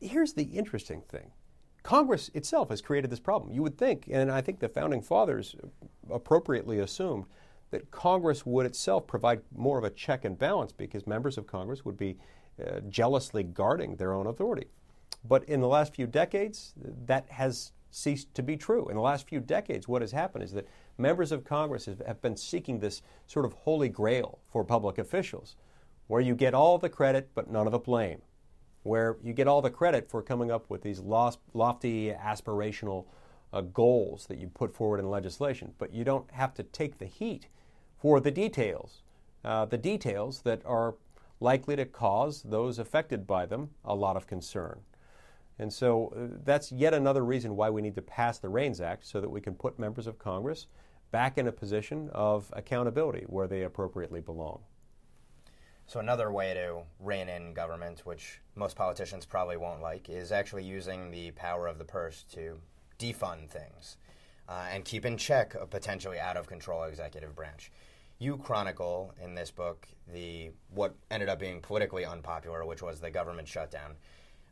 Here's 0.00 0.34
the 0.34 0.44
interesting 0.44 1.02
thing 1.02 1.32
Congress 1.82 2.30
itself 2.32 2.68
has 2.68 2.80
created 2.80 3.10
this 3.10 3.18
problem. 3.18 3.52
You 3.52 3.62
would 3.62 3.76
think, 3.76 4.08
and 4.10 4.30
I 4.30 4.40
think 4.40 4.60
the 4.60 4.68
founding 4.68 5.02
fathers 5.02 5.56
appropriately 6.10 6.78
assumed, 6.78 7.24
that 7.72 7.90
Congress 7.90 8.46
would 8.46 8.66
itself 8.66 9.06
provide 9.06 9.40
more 9.56 9.78
of 9.78 9.84
a 9.84 9.90
check 9.90 10.24
and 10.24 10.38
balance 10.38 10.70
because 10.70 11.06
members 11.06 11.38
of 11.38 11.46
Congress 11.46 11.84
would 11.84 11.96
be 11.96 12.18
uh, 12.60 12.80
jealously 12.88 13.42
guarding 13.42 13.96
their 13.96 14.12
own 14.12 14.26
authority. 14.26 14.66
But 15.24 15.44
in 15.44 15.60
the 15.60 15.68
last 15.68 15.94
few 15.94 16.06
decades, 16.06 16.74
that 17.06 17.30
has 17.30 17.72
ceased 17.90 18.34
to 18.34 18.42
be 18.42 18.56
true. 18.56 18.88
In 18.88 18.96
the 18.96 19.02
last 19.02 19.28
few 19.28 19.38
decades, 19.38 19.86
what 19.86 20.02
has 20.02 20.12
happened 20.12 20.44
is 20.44 20.52
that 20.52 20.66
members 20.98 21.30
of 21.30 21.44
Congress 21.44 21.86
have 21.86 22.22
been 22.22 22.36
seeking 22.36 22.78
this 22.78 23.02
sort 23.26 23.44
of 23.44 23.52
holy 23.52 23.88
grail 23.88 24.38
for 24.48 24.64
public 24.64 24.98
officials, 24.98 25.56
where 26.06 26.20
you 26.20 26.34
get 26.34 26.54
all 26.54 26.78
the 26.78 26.88
credit 26.88 27.30
but 27.34 27.50
none 27.50 27.66
of 27.66 27.72
the 27.72 27.78
blame, 27.78 28.22
where 28.82 29.16
you 29.22 29.32
get 29.32 29.46
all 29.46 29.62
the 29.62 29.70
credit 29.70 30.10
for 30.10 30.22
coming 30.22 30.50
up 30.50 30.68
with 30.68 30.82
these 30.82 31.00
lofty, 31.00 32.12
aspirational 32.12 33.04
uh, 33.52 33.60
goals 33.60 34.26
that 34.26 34.38
you 34.38 34.48
put 34.48 34.74
forward 34.74 34.98
in 34.98 35.08
legislation, 35.10 35.72
but 35.78 35.92
you 35.92 36.04
don't 36.04 36.30
have 36.32 36.54
to 36.54 36.62
take 36.62 36.98
the 36.98 37.06
heat 37.06 37.48
for 37.98 38.18
the 38.20 38.30
details, 38.30 39.02
uh, 39.44 39.64
the 39.66 39.78
details 39.78 40.40
that 40.42 40.62
are 40.64 40.94
likely 41.42 41.76
to 41.76 41.84
cause 41.84 42.42
those 42.42 42.78
affected 42.78 43.26
by 43.26 43.44
them 43.44 43.70
a 43.84 43.94
lot 43.94 44.16
of 44.16 44.26
concern. 44.26 44.80
And 45.58 45.72
so 45.72 46.12
uh, 46.16 46.38
that's 46.44 46.72
yet 46.72 46.94
another 46.94 47.24
reason 47.24 47.56
why 47.56 47.68
we 47.68 47.82
need 47.82 47.96
to 47.96 48.02
pass 48.02 48.38
the 48.38 48.48
REINS 48.48 48.80
Act 48.80 49.06
so 49.06 49.20
that 49.20 49.28
we 49.28 49.40
can 49.40 49.54
put 49.54 49.78
members 49.78 50.06
of 50.06 50.18
Congress 50.18 50.66
back 51.10 51.36
in 51.36 51.46
a 51.46 51.52
position 51.52 52.08
of 52.12 52.50
accountability 52.54 53.24
where 53.26 53.46
they 53.46 53.62
appropriately 53.62 54.20
belong. 54.20 54.60
So, 55.86 56.00
another 56.00 56.32
way 56.32 56.54
to 56.54 56.82
rein 57.00 57.28
in 57.28 57.52
government, 57.52 58.06
which 58.06 58.40
most 58.54 58.76
politicians 58.76 59.26
probably 59.26 59.56
won't 59.56 59.82
like, 59.82 60.08
is 60.08 60.32
actually 60.32 60.64
using 60.64 61.10
the 61.10 61.32
power 61.32 61.66
of 61.66 61.76
the 61.76 61.84
purse 61.84 62.24
to 62.32 62.58
defund 62.98 63.50
things 63.50 63.98
uh, 64.48 64.66
and 64.70 64.84
keep 64.84 65.04
in 65.04 65.16
check 65.16 65.54
a 65.54 65.66
potentially 65.66 66.18
out 66.18 66.36
of 66.36 66.46
control 66.46 66.84
executive 66.84 67.34
branch. 67.34 67.70
You 68.22 68.36
chronicle 68.36 69.12
in 69.20 69.34
this 69.34 69.50
book 69.50 69.88
the 70.12 70.52
what 70.72 70.94
ended 71.10 71.28
up 71.28 71.40
being 71.40 71.60
politically 71.60 72.04
unpopular, 72.04 72.64
which 72.64 72.80
was 72.80 73.00
the 73.00 73.10
government 73.10 73.48
shutdown 73.48 73.96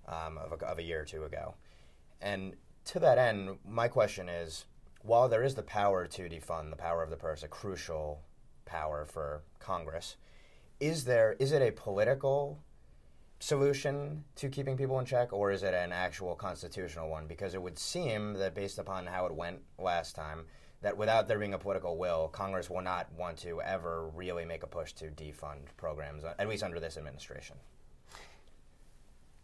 um, 0.09 0.39
of, 0.39 0.61
a, 0.61 0.65
of 0.67 0.79
a 0.81 0.83
year 0.83 1.03
or 1.03 1.05
two 1.05 1.23
ago. 1.23 1.55
And 2.21 2.57
to 2.87 2.99
that 2.99 3.17
end, 3.17 3.59
my 3.65 3.87
question 3.87 4.29
is 4.29 4.65
while 5.03 5.29
there 5.29 5.45
is 5.45 5.55
the 5.55 5.63
power 5.63 6.09
to 6.09 6.23
defund, 6.29 6.71
the 6.71 6.77
power 6.77 7.01
of 7.05 7.11
the 7.11 7.17
purse, 7.17 7.45
a 7.45 7.49
crucial 7.49 8.23
power 8.65 9.05
for 9.05 9.45
Congress, 9.61 10.17
is 10.81 11.05
there 11.05 11.37
is 11.39 11.53
it 11.53 11.63
a 11.63 11.71
political 11.71 12.59
solution 13.39 14.25
to 14.35 14.49
keeping 14.49 14.77
people 14.77 14.99
in 14.99 15.05
check, 15.05 15.33
or 15.33 15.53
is 15.53 15.63
it 15.63 15.75
an 15.75 15.93
actual 15.93 16.35
constitutional 16.35 17.09
one? 17.09 17.29
Because 17.29 17.55
it 17.55 17.63
would 17.63 17.79
seem 17.79 18.33
that 18.33 18.53
based 18.53 18.81
upon 18.81 19.07
how 19.07 19.27
it 19.27 19.33
went 19.33 19.61
last 19.79 20.17
time, 20.17 20.47
that 20.83 20.97
without 20.97 21.29
there 21.29 21.39
being 21.39 21.55
a 21.55 21.59
political 21.59 21.97
will, 21.97 22.29
Congress 22.29 22.71
will 22.71 22.81
not 22.81 23.13
want 23.19 23.37
to 23.39 23.61
ever 23.61 24.09
really 24.09 24.45
make 24.45 24.63
a 24.63 24.67
push 24.67 24.93
to 24.95 25.07
defund 25.07 25.67
programs, 25.77 26.25
at 26.25 26.49
least 26.49 26.63
under 26.63 26.81
this 26.81 26.97
administration. 26.97 27.57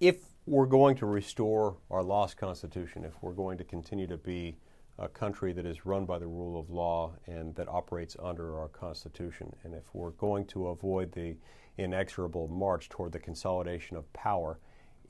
If 0.01 0.17
we're 0.47 0.67
going 0.67 0.97
to 0.97 1.07
restore 1.07 1.77
our 1.91 2.03
lost 2.03 2.37
Constitution, 2.37 3.05
if 3.05 3.15
we're 3.23 3.33
going 3.33 3.59
to 3.59 3.65
continue 3.65 4.07
to 4.07 4.17
be 4.17 4.57
a 4.99 5.09
country 5.09 5.53
that 5.53 5.67
is 5.67 5.85
run 5.85 6.07
by 6.07 6.19
the 6.19 6.27
rule 6.27 6.59
of 6.59 6.71
law 6.71 7.13
and 7.27 7.55
that 7.57 7.69
operates 7.69 8.17
under 8.23 8.59
our 8.59 8.69
Constitution, 8.69 9.55
and 9.63 9.75
if 9.75 9.85
we're 9.93 10.11
going 10.11 10.47
to 10.47 10.69
avoid 10.69 11.13
the 11.13 11.37
inexorable 11.77 12.49
march 12.49 12.89
toward 12.89 13.13
the 13.13 13.19
consolidation 13.19 13.97
of 13.97 14.11
power 14.15 14.59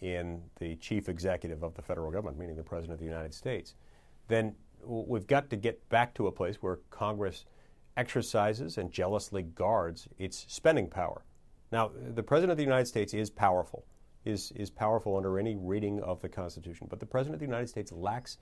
in 0.00 0.42
the 0.58 0.74
chief 0.76 1.08
executive 1.08 1.62
of 1.62 1.74
the 1.74 1.82
federal 1.82 2.10
government, 2.10 2.38
meaning 2.38 2.56
the 2.56 2.62
President 2.62 2.94
of 2.94 2.98
the 2.98 3.04
United 3.04 3.32
States, 3.32 3.74
then 4.28 4.54
we've 4.86 5.26
got 5.26 5.50
to 5.50 5.56
get 5.56 5.88
back 5.88 6.14
to 6.14 6.26
a 6.26 6.32
place 6.32 6.56
where 6.60 6.78
Congress 6.90 7.44
exercises 7.96 8.78
and 8.78 8.90
jealously 8.92 9.42
guards 9.42 10.08
its 10.18 10.46
spending 10.48 10.88
power. 10.88 11.24
Now, 11.72 11.90
the 12.14 12.22
President 12.22 12.52
of 12.52 12.56
the 12.56 12.64
United 12.64 12.86
States 12.86 13.12
is 13.14 13.30
powerful 13.30 13.84
is, 14.26 14.52
is 14.56 14.68
powerful 14.68 15.16
under 15.16 15.38
any 15.38 15.56
reading 15.56 16.02
of 16.02 16.20
the 16.20 16.28
Constitution. 16.28 16.88
But 16.90 17.00
the 17.00 17.06
President 17.06 17.34
of 17.34 17.40
the 17.40 17.46
United 17.46 17.68
States 17.68 17.92
lacks 17.92 18.38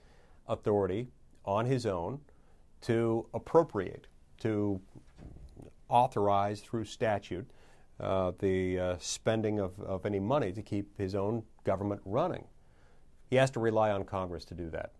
authority 0.47 1.07
on 1.45 1.65
his 1.65 1.85
own 1.85 2.19
to 2.81 3.27
appropriate, 3.33 4.07
to 4.41 4.81
authorize 5.87 6.59
through 6.59 6.85
statute 6.85 7.49
uh, 7.99 8.31
the 8.39 8.79
uh, 8.79 8.95
spending 8.99 9.59
of, 9.59 9.79
of 9.79 10.05
any 10.05 10.19
money 10.19 10.51
to 10.51 10.61
keep 10.61 10.97
his 10.97 11.15
own 11.15 11.43
government 11.63 12.01
running. 12.03 12.45
He 13.29 13.37
has 13.37 13.51
to 13.51 13.59
rely 13.59 13.91
on 13.91 14.03
Congress 14.03 14.43
to 14.45 14.55
do 14.55 14.69
that. 14.71 14.91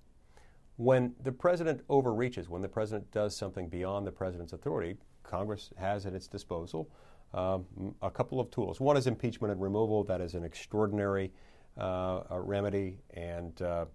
When 0.78 1.16
the 1.24 1.32
president 1.32 1.82
overreaches, 1.90 2.50
when 2.50 2.62
the 2.62 2.68
president 2.68 3.10
does 3.12 3.36
something 3.36 3.70
beyond 3.70 4.06
the 4.06 4.12
president's 4.12 4.54
authority, 4.54 4.98
Congress 5.24 5.72
has 5.78 6.06
at 6.06 6.14
its 6.14 6.28
disposal 6.28 6.90
um, 7.34 7.66
a 8.02 8.10
couple 8.10 8.40
of 8.40 8.52
tools. 8.52 8.80
One 8.80 8.98
is 8.98 9.08
impeachment 9.08 9.52
and 9.52 9.62
removal. 9.62 10.04
That 10.04 10.22
is 10.22 10.34
an 10.34 10.44
extraordinary 10.44 11.32
uh, 11.78 12.24
remedy 12.32 12.98
and 13.14 13.62
uh, 13.62 13.86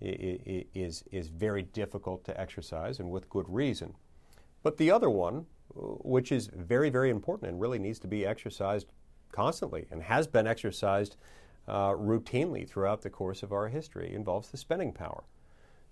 is, 0.00 1.04
is 1.10 1.28
very 1.28 1.62
difficult 1.62 2.24
to 2.24 2.40
exercise 2.40 3.00
and 3.00 3.10
with 3.10 3.28
good 3.28 3.48
reason. 3.48 3.94
But 4.62 4.76
the 4.76 4.90
other 4.90 5.10
one, 5.10 5.46
which 5.74 6.30
is 6.30 6.48
very, 6.54 6.88
very 6.88 7.10
important 7.10 7.50
and 7.50 7.60
really 7.60 7.78
needs 7.78 7.98
to 8.00 8.08
be 8.08 8.24
exercised 8.24 8.92
constantly 9.32 9.86
and 9.90 10.02
has 10.02 10.26
been 10.26 10.46
exercised 10.46 11.16
uh, 11.66 11.90
routinely 11.90 12.68
throughout 12.68 13.02
the 13.02 13.10
course 13.10 13.42
of 13.42 13.52
our 13.52 13.68
history, 13.68 14.14
involves 14.14 14.50
the 14.50 14.56
spending 14.56 14.92
power. 14.92 15.24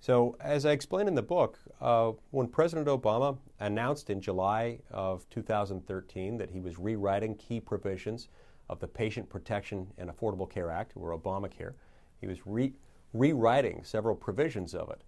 So, 0.00 0.36
as 0.40 0.66
I 0.66 0.72
explain 0.72 1.08
in 1.08 1.14
the 1.14 1.22
book, 1.22 1.58
uh, 1.80 2.12
when 2.30 2.48
President 2.48 2.86
Obama 2.86 3.38
announced 3.60 4.10
in 4.10 4.20
July 4.20 4.78
of 4.90 5.28
2013 5.30 6.36
that 6.36 6.50
he 6.50 6.60
was 6.60 6.78
rewriting 6.78 7.34
key 7.36 7.60
provisions 7.60 8.28
of 8.68 8.78
the 8.78 8.86
Patient 8.86 9.28
Protection 9.28 9.86
and 9.98 10.10
Affordable 10.10 10.48
Care 10.48 10.70
Act, 10.70 10.92
or 10.96 11.16
Obamacare, 11.16 11.74
he 12.20 12.26
was 12.26 12.46
re- 12.46 12.74
rewriting 13.12 13.82
several 13.84 14.14
provisions 14.14 14.74
of 14.74 14.90
it 14.90 15.02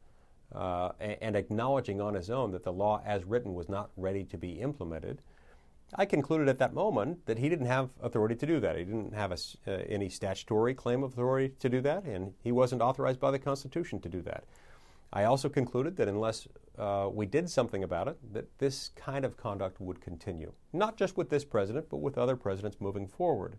uh, 0.55 0.93
and, 1.01 1.17
and, 1.21 1.37
acknowledging 1.37 2.01
on 2.01 2.15
his 2.15 2.31
own 2.31 2.51
that 2.53 2.63
the 2.63 2.73
law 2.73 3.03
as 3.05 3.25
written 3.25 3.55
was 3.55 3.69
not 3.69 3.91
ready 3.97 4.25
to 4.25 4.39
be 4.39 4.61
implemented. 4.61 5.21
I 5.95 6.05
concluded 6.05 6.49
at 6.49 6.59
that 6.59 6.75
moment 6.75 7.25
that 7.27 7.39
he 7.39 7.49
didn't 7.49 7.67
have 7.67 7.91
authority 8.03 8.35
to 8.37 8.47
do 8.47 8.61
that. 8.61 8.77
He 8.77 8.85
didn't 8.85 9.15
have 9.15 9.33
a, 9.33 9.39
uh, 9.67 9.83
any 9.89 10.09
statutory 10.09 10.75
claim 10.75 11.03
of 11.03 11.13
authority 11.13 11.55
to 11.61 11.69
do 11.69 11.81
that, 11.83 12.05
and 12.05 12.33
he 12.43 12.53
wasn't 12.53 12.83
authorized 12.83 13.21
by 13.21 13.31
the 13.31 13.39
Constitution 13.39 14.01
to 14.01 14.09
do 14.09 14.23
that. 14.23 14.45
I 15.13 15.25
also 15.25 15.49
concluded 15.49 15.97
that 15.97 16.09
unless 16.09 16.47
uh, 16.79 17.09
we 17.13 17.27
did 17.27 17.49
something 17.49 17.83
about 17.83 18.09
it, 18.09 18.19
that 18.33 18.59
this 18.59 18.91
kind 18.95 19.25
of 19.25 19.37
conduct 19.37 19.81
would 19.81 20.01
continue. 20.01 20.53
Not 20.73 20.97
just 20.97 21.17
with 21.17 21.31
this 21.31 21.45
president, 21.45 21.89
but 21.89 21.97
with 21.99 22.19
other 22.19 22.37
presidents 22.37 22.77
moving 22.81 23.09
forward. 23.09 23.59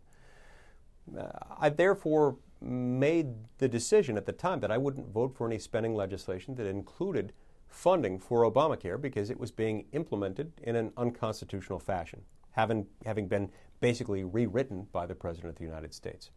Uh, 1.17 1.27
I 1.57 1.69
therefore 1.69 2.37
made 2.61 3.33
the 3.57 3.67
decision 3.67 4.15
at 4.15 4.25
the 4.25 4.31
time 4.31 4.59
that 4.59 4.71
I 4.71 4.77
wouldn't 4.77 5.11
vote 5.11 5.35
for 5.35 5.47
any 5.47 5.57
spending 5.57 5.95
legislation 5.95 6.55
that 6.55 6.67
included 6.67 7.33
funding 7.67 8.19
for 8.19 8.49
Obamacare 8.49 9.01
because 9.01 9.29
it 9.29 9.39
was 9.39 9.51
being 9.51 9.85
implemented 9.91 10.51
in 10.63 10.75
an 10.75 10.91
unconstitutional 10.97 11.79
fashion, 11.79 12.21
having, 12.51 12.87
having 13.05 13.27
been 13.27 13.49
basically 13.79 14.23
rewritten 14.23 14.87
by 14.91 15.05
the 15.05 15.15
President 15.15 15.49
of 15.49 15.57
the 15.57 15.63
United 15.63 15.93
States. 15.93 16.31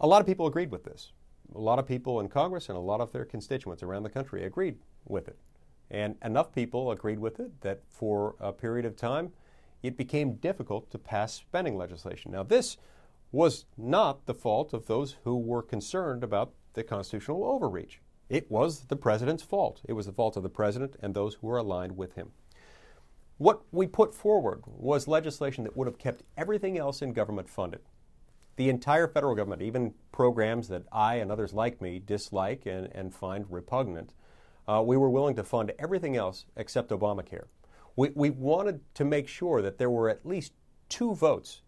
A 0.00 0.06
lot 0.06 0.20
of 0.20 0.26
people 0.26 0.46
agreed 0.46 0.70
with 0.70 0.84
this 0.84 1.12
a 1.54 1.60
lot 1.60 1.78
of 1.78 1.86
people 1.86 2.20
in 2.20 2.28
Congress 2.28 2.68
and 2.68 2.76
a 2.76 2.80
lot 2.80 3.00
of 3.00 3.12
their 3.12 3.24
constituents 3.24 3.82
around 3.82 4.02
the 4.02 4.10
country 4.10 4.44
agreed 4.44 4.78
with 5.06 5.28
it. 5.28 5.38
And 5.90 6.16
enough 6.24 6.52
people 6.52 6.90
agreed 6.90 7.18
with 7.18 7.40
it 7.40 7.60
that 7.62 7.82
for 7.88 8.36
a 8.40 8.52
period 8.52 8.86
of 8.86 8.96
time 8.96 9.32
it 9.82 9.96
became 9.96 10.34
difficult 10.34 10.90
to 10.90 10.98
pass 10.98 11.34
spending 11.34 11.76
legislation. 11.76 12.32
Now, 12.32 12.42
this 12.42 12.76
was 13.32 13.64
not 13.76 14.26
the 14.26 14.34
fault 14.34 14.72
of 14.72 14.86
those 14.86 15.16
who 15.24 15.36
were 15.36 15.62
concerned 15.62 16.22
about 16.22 16.52
the 16.74 16.84
constitutional 16.84 17.44
overreach. 17.44 18.00
It 18.28 18.50
was 18.50 18.82
the 18.82 18.96
president's 18.96 19.42
fault. 19.42 19.80
It 19.88 19.94
was 19.94 20.06
the 20.06 20.12
fault 20.12 20.36
of 20.36 20.42
the 20.42 20.48
president 20.48 20.96
and 21.02 21.14
those 21.14 21.34
who 21.34 21.46
were 21.46 21.56
aligned 21.56 21.96
with 21.96 22.14
him. 22.14 22.30
What 23.38 23.62
we 23.72 23.86
put 23.86 24.14
forward 24.14 24.62
was 24.66 25.08
legislation 25.08 25.64
that 25.64 25.76
would 25.76 25.86
have 25.86 25.98
kept 25.98 26.22
everything 26.36 26.78
else 26.78 27.00
in 27.02 27.12
government 27.12 27.48
funded 27.48 27.80
the 28.60 28.68
entire 28.68 29.08
federal 29.08 29.34
government, 29.34 29.62
even 29.62 29.94
programs 30.20 30.68
that 30.68 30.82
I 30.92 31.14
and 31.14 31.32
others 31.32 31.54
like 31.54 31.80
me 31.80 31.98
dislike 31.98 32.66
and, 32.66 32.90
and 32.92 33.14
find 33.14 33.46
repugnant, 33.48 34.12
uh, 34.68 34.82
we 34.84 34.98
were 34.98 35.08
willing 35.08 35.34
to 35.36 35.42
fund 35.42 35.72
everything 35.78 36.14
else 36.14 36.44
except 36.56 36.90
Obamacare. 36.90 37.46
We, 37.96 38.10
we 38.14 38.28
wanted 38.28 38.82
to 38.96 39.06
make 39.06 39.28
sure 39.28 39.62
that 39.62 39.78
there 39.78 39.88
were 39.88 40.10
at 40.10 40.26
least 40.26 40.52
two 40.90 41.14
votes, 41.14 41.62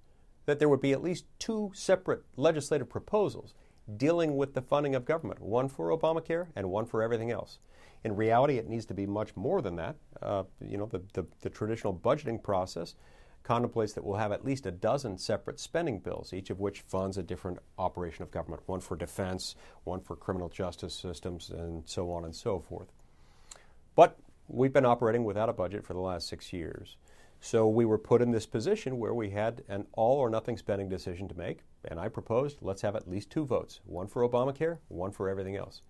that 0.44 0.58
there 0.58 0.68
would 0.68 0.82
be 0.82 0.92
at 0.92 1.02
least 1.02 1.24
two 1.38 1.70
separate 1.72 2.24
legislative 2.36 2.90
proposals 2.90 3.54
dealing 3.96 4.36
with 4.36 4.52
the 4.52 4.60
funding 4.60 4.94
of 4.94 5.06
government, 5.06 5.40
one 5.40 5.66
for 5.66 5.88
Obamacare 5.88 6.48
and 6.54 6.68
one 6.68 6.84
for 6.84 7.02
everything 7.02 7.30
else. 7.30 7.58
In 8.04 8.14
reality, 8.14 8.58
it 8.58 8.68
needs 8.68 8.84
to 8.84 8.92
be 8.92 9.06
much 9.06 9.34
more 9.34 9.62
than 9.62 9.76
that. 9.76 9.96
Uh, 10.20 10.42
you 10.60 10.76
know, 10.76 10.84
the, 10.84 11.02
the, 11.14 11.24
the 11.40 11.48
traditional 11.48 11.94
budgeting 11.94 12.42
process 12.42 12.96
contemplates 13.42 13.92
that 13.92 14.04
we'll 14.04 14.18
have 14.18 14.32
at 14.32 14.44
least 14.44 14.66
a 14.66 14.70
dozen 14.70 15.18
separate 15.18 15.58
spending 15.58 15.98
bills, 15.98 16.32
each 16.32 16.50
of 16.50 16.60
which 16.60 16.80
funds 16.80 17.18
a 17.18 17.22
different 17.22 17.58
operation 17.78 18.22
of 18.22 18.30
government 18.30 18.62
one 18.66 18.80
for 18.80 18.96
defense, 18.96 19.56
one 19.84 20.00
for 20.00 20.16
criminal 20.16 20.48
justice 20.48 20.94
systems, 20.94 21.50
and 21.50 21.82
so 21.86 22.12
on 22.12 22.24
and 22.24 22.34
so 22.34 22.60
forth. 22.60 22.88
But 23.94 24.18
we've 24.48 24.72
been 24.72 24.86
operating 24.86 25.24
without 25.24 25.48
a 25.48 25.52
budget 25.52 25.84
for 25.84 25.92
the 25.92 26.00
last 26.00 26.28
six 26.28 26.52
years. 26.52 26.96
So 27.40 27.66
we 27.66 27.84
were 27.84 27.98
put 27.98 28.22
in 28.22 28.30
this 28.30 28.46
position 28.46 28.98
where 28.98 29.14
we 29.14 29.30
had 29.30 29.64
an 29.68 29.86
all 29.94 30.18
or 30.18 30.30
nothing 30.30 30.56
spending 30.56 30.88
decision 30.88 31.26
to 31.28 31.36
make, 31.36 31.60
and 31.84 31.98
I 31.98 32.08
proposed 32.08 32.58
let's 32.60 32.82
have 32.82 32.94
at 32.94 33.10
least 33.10 33.30
two 33.30 33.44
votes 33.44 33.80
one 33.84 34.06
for 34.06 34.26
Obamacare, 34.26 34.78
one 34.86 35.10
for 35.10 35.28
everything 35.28 35.56
else. 35.56 35.82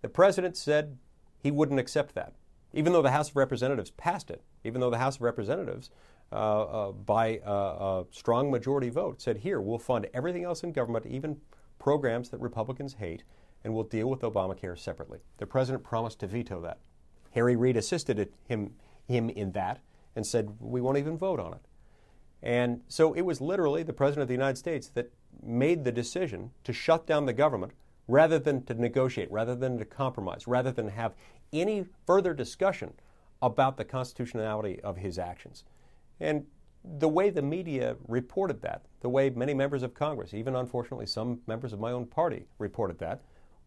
The 0.00 0.08
president 0.08 0.56
said 0.56 0.96
he 1.42 1.50
wouldn't 1.50 1.80
accept 1.80 2.14
that, 2.14 2.32
even 2.72 2.94
though 2.94 3.02
the 3.02 3.10
House 3.10 3.28
of 3.28 3.36
Representatives 3.36 3.90
passed 3.90 4.30
it, 4.30 4.42
even 4.64 4.80
though 4.80 4.88
the 4.88 4.98
House 4.98 5.16
of 5.16 5.22
Representatives, 5.22 5.90
Uh, 6.32 6.62
uh, 6.62 6.92
by 6.92 7.40
a, 7.44 7.52
a 7.52 8.04
strong 8.12 8.52
majority 8.52 8.88
vote, 8.88 9.20
said, 9.20 9.38
Here, 9.38 9.60
we'll 9.60 9.78
fund 9.78 10.06
everything 10.14 10.44
else 10.44 10.62
in 10.62 10.70
government, 10.70 11.06
even 11.06 11.40
programs 11.80 12.28
that 12.28 12.40
Republicans 12.40 12.94
hate, 12.94 13.24
and 13.64 13.74
we'll 13.74 13.82
deal 13.82 14.08
with 14.08 14.20
Obamacare 14.20 14.78
separately. 14.78 15.18
The 15.38 15.46
president 15.46 15.82
promised 15.82 16.20
to 16.20 16.28
veto 16.28 16.60
that. 16.60 16.78
Harry 17.32 17.56
Reid 17.56 17.76
assisted 17.76 18.32
him, 18.46 18.74
him 19.08 19.28
in 19.30 19.52
that 19.52 19.80
and 20.16 20.26
said, 20.26 20.56
we 20.60 20.80
won't 20.80 20.98
even 20.98 21.16
vote 21.16 21.40
on 21.40 21.54
it. 21.54 21.60
And 22.42 22.80
so 22.88 23.12
it 23.12 23.22
was 23.22 23.40
literally 23.40 23.82
the 23.82 23.92
President 23.92 24.22
of 24.22 24.28
the 24.28 24.34
United 24.34 24.58
States 24.58 24.88
that 24.88 25.12
made 25.42 25.84
the 25.84 25.92
decision 25.92 26.50
to 26.64 26.72
shut 26.72 27.06
down 27.06 27.26
the 27.26 27.32
government 27.32 27.72
rather 28.08 28.38
than 28.38 28.64
to 28.64 28.74
negotiate, 28.74 29.30
rather 29.30 29.54
than 29.54 29.78
to 29.78 29.84
compromise, 29.84 30.46
rather 30.46 30.72
than 30.72 30.88
have 30.88 31.14
any 31.52 31.86
further 32.06 32.34
discussion 32.34 32.92
about 33.42 33.76
the 33.76 33.84
constitutionality 33.84 34.80
of 34.80 34.96
his 34.96 35.18
actions. 35.18 35.64
And 36.20 36.46
the 36.84 37.08
way 37.08 37.30
the 37.30 37.42
media 37.42 37.96
reported 38.08 38.62
that, 38.62 38.86
the 39.00 39.08
way 39.08 39.30
many 39.30 39.54
members 39.54 39.82
of 39.82 39.94
Congress, 39.94 40.34
even 40.34 40.56
unfortunately 40.56 41.06
some 41.06 41.40
members 41.46 41.72
of 41.72 41.80
my 41.80 41.92
own 41.92 42.06
party 42.06 42.46
reported 42.58 42.98
that, 42.98 43.22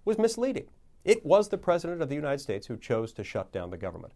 was 0.05 0.17
misleading. 0.17 0.67
It 1.05 1.25
was 1.25 1.49
the 1.49 1.57
President 1.57 2.01
of 2.01 2.09
the 2.09 2.15
United 2.15 2.39
States 2.39 2.67
who 2.67 2.77
chose 2.77 3.11
to 3.13 3.23
shut 3.23 3.51
down 3.51 3.69
the 3.69 3.77
government. 3.77 4.13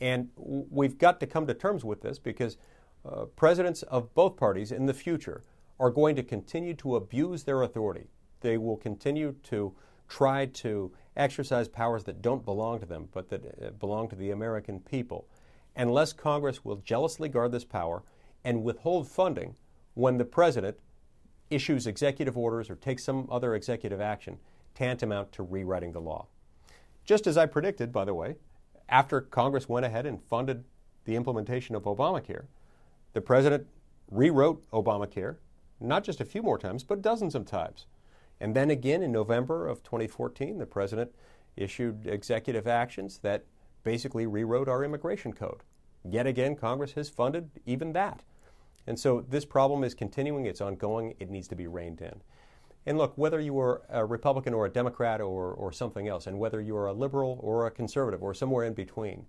And 0.00 0.30
we've 0.36 0.98
got 0.98 1.20
to 1.20 1.26
come 1.26 1.46
to 1.46 1.54
terms 1.54 1.84
with 1.84 2.02
this 2.02 2.18
because 2.18 2.56
uh, 3.04 3.26
presidents 3.36 3.82
of 3.84 4.12
both 4.14 4.36
parties 4.36 4.72
in 4.72 4.86
the 4.86 4.94
future 4.94 5.42
are 5.78 5.90
going 5.90 6.16
to 6.16 6.22
continue 6.22 6.74
to 6.74 6.96
abuse 6.96 7.44
their 7.44 7.62
authority. 7.62 8.08
They 8.40 8.58
will 8.58 8.76
continue 8.76 9.36
to 9.44 9.74
try 10.08 10.46
to 10.46 10.92
exercise 11.16 11.68
powers 11.68 12.04
that 12.04 12.22
don't 12.22 12.44
belong 12.44 12.80
to 12.80 12.86
them, 12.86 13.08
but 13.12 13.28
that 13.30 13.44
uh, 13.62 13.70
belong 13.70 14.08
to 14.08 14.16
the 14.16 14.30
American 14.30 14.80
people, 14.80 15.28
unless 15.76 16.12
Congress 16.12 16.64
will 16.64 16.76
jealously 16.76 17.28
guard 17.28 17.52
this 17.52 17.64
power 17.64 18.02
and 18.44 18.62
withhold 18.62 19.08
funding 19.08 19.56
when 19.94 20.18
the 20.18 20.24
president 20.24 20.78
issues 21.50 21.86
executive 21.86 22.36
orders 22.36 22.70
or 22.70 22.76
takes 22.76 23.04
some 23.04 23.28
other 23.30 23.54
executive 23.54 24.00
action 24.00 24.38
tantamount 24.74 25.32
to 25.32 25.42
rewriting 25.42 25.92
the 25.92 26.00
law. 26.00 26.26
Just 27.04 27.26
as 27.26 27.36
I 27.36 27.46
predicted, 27.46 27.92
by 27.92 28.04
the 28.04 28.14
way, 28.14 28.36
after 28.88 29.20
Congress 29.20 29.68
went 29.68 29.86
ahead 29.86 30.06
and 30.06 30.22
funded 30.22 30.64
the 31.04 31.16
implementation 31.16 31.74
of 31.74 31.84
Obamacare, 31.84 32.46
the 33.12 33.20
president 33.20 33.66
rewrote 34.10 34.68
Obamacare, 34.70 35.36
not 35.80 36.04
just 36.04 36.20
a 36.20 36.24
few 36.24 36.42
more 36.42 36.58
times, 36.58 36.82
but 36.82 37.02
dozens 37.02 37.34
of 37.34 37.46
times. 37.46 37.86
And 38.40 38.54
then 38.54 38.70
again 38.70 39.02
in 39.02 39.12
November 39.12 39.68
of 39.68 39.82
2014, 39.82 40.58
the 40.58 40.66
president 40.66 41.12
issued 41.56 42.06
executive 42.06 42.66
actions 42.66 43.18
that 43.18 43.44
basically 43.84 44.26
rewrote 44.26 44.68
our 44.68 44.82
immigration 44.82 45.32
code. 45.32 45.62
Yet 46.08 46.26
again, 46.26 46.56
Congress 46.56 46.92
has 46.92 47.08
funded 47.08 47.50
even 47.64 47.92
that. 47.92 48.22
And 48.86 48.98
so 48.98 49.24
this 49.28 49.44
problem 49.44 49.84
is 49.84 49.94
continuing, 49.94 50.46
it's 50.46 50.60
ongoing, 50.60 51.14
it 51.18 51.30
needs 51.30 51.48
to 51.48 51.56
be 51.56 51.66
reined 51.66 52.00
in. 52.00 52.20
And 52.86 52.98
look, 52.98 53.16
whether 53.16 53.40
you 53.40 53.58
are 53.58 53.82
a 53.88 54.04
Republican 54.04 54.52
or 54.52 54.66
a 54.66 54.70
Democrat 54.70 55.20
or, 55.20 55.52
or 55.52 55.72
something 55.72 56.06
else, 56.06 56.26
and 56.26 56.38
whether 56.38 56.60
you 56.60 56.76
are 56.76 56.88
a 56.88 56.92
liberal 56.92 57.38
or 57.42 57.66
a 57.66 57.70
conservative 57.70 58.22
or 58.22 58.34
somewhere 58.34 58.64
in 58.64 58.74
between, 58.74 59.24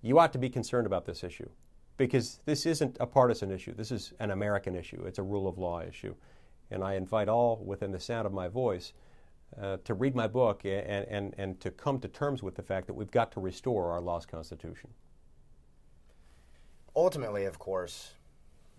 you 0.00 0.18
ought 0.18 0.32
to 0.32 0.38
be 0.38 0.48
concerned 0.48 0.86
about 0.86 1.06
this 1.06 1.24
issue 1.24 1.48
because 1.96 2.40
this 2.46 2.64
isn't 2.66 2.96
a 3.00 3.06
partisan 3.06 3.50
issue. 3.50 3.74
This 3.74 3.90
is 3.90 4.12
an 4.20 4.30
American 4.30 4.76
issue. 4.76 5.02
It's 5.06 5.18
a 5.18 5.22
rule 5.22 5.48
of 5.48 5.58
law 5.58 5.82
issue. 5.82 6.14
And 6.70 6.84
I 6.84 6.94
invite 6.94 7.28
all 7.28 7.62
within 7.64 7.90
the 7.90 8.00
sound 8.00 8.26
of 8.26 8.32
my 8.32 8.48
voice 8.48 8.92
uh, 9.60 9.78
to 9.84 9.94
read 9.94 10.14
my 10.14 10.26
book 10.26 10.64
and, 10.64 11.06
and, 11.08 11.34
and 11.38 11.60
to 11.60 11.70
come 11.70 11.98
to 12.00 12.08
terms 12.08 12.42
with 12.42 12.54
the 12.54 12.62
fact 12.62 12.86
that 12.86 12.94
we've 12.94 13.10
got 13.10 13.32
to 13.32 13.40
restore 13.40 13.90
our 13.90 14.00
lost 14.00 14.28
Constitution. 14.28 14.90
Ultimately, 16.94 17.44
of 17.44 17.58
course, 17.58 18.12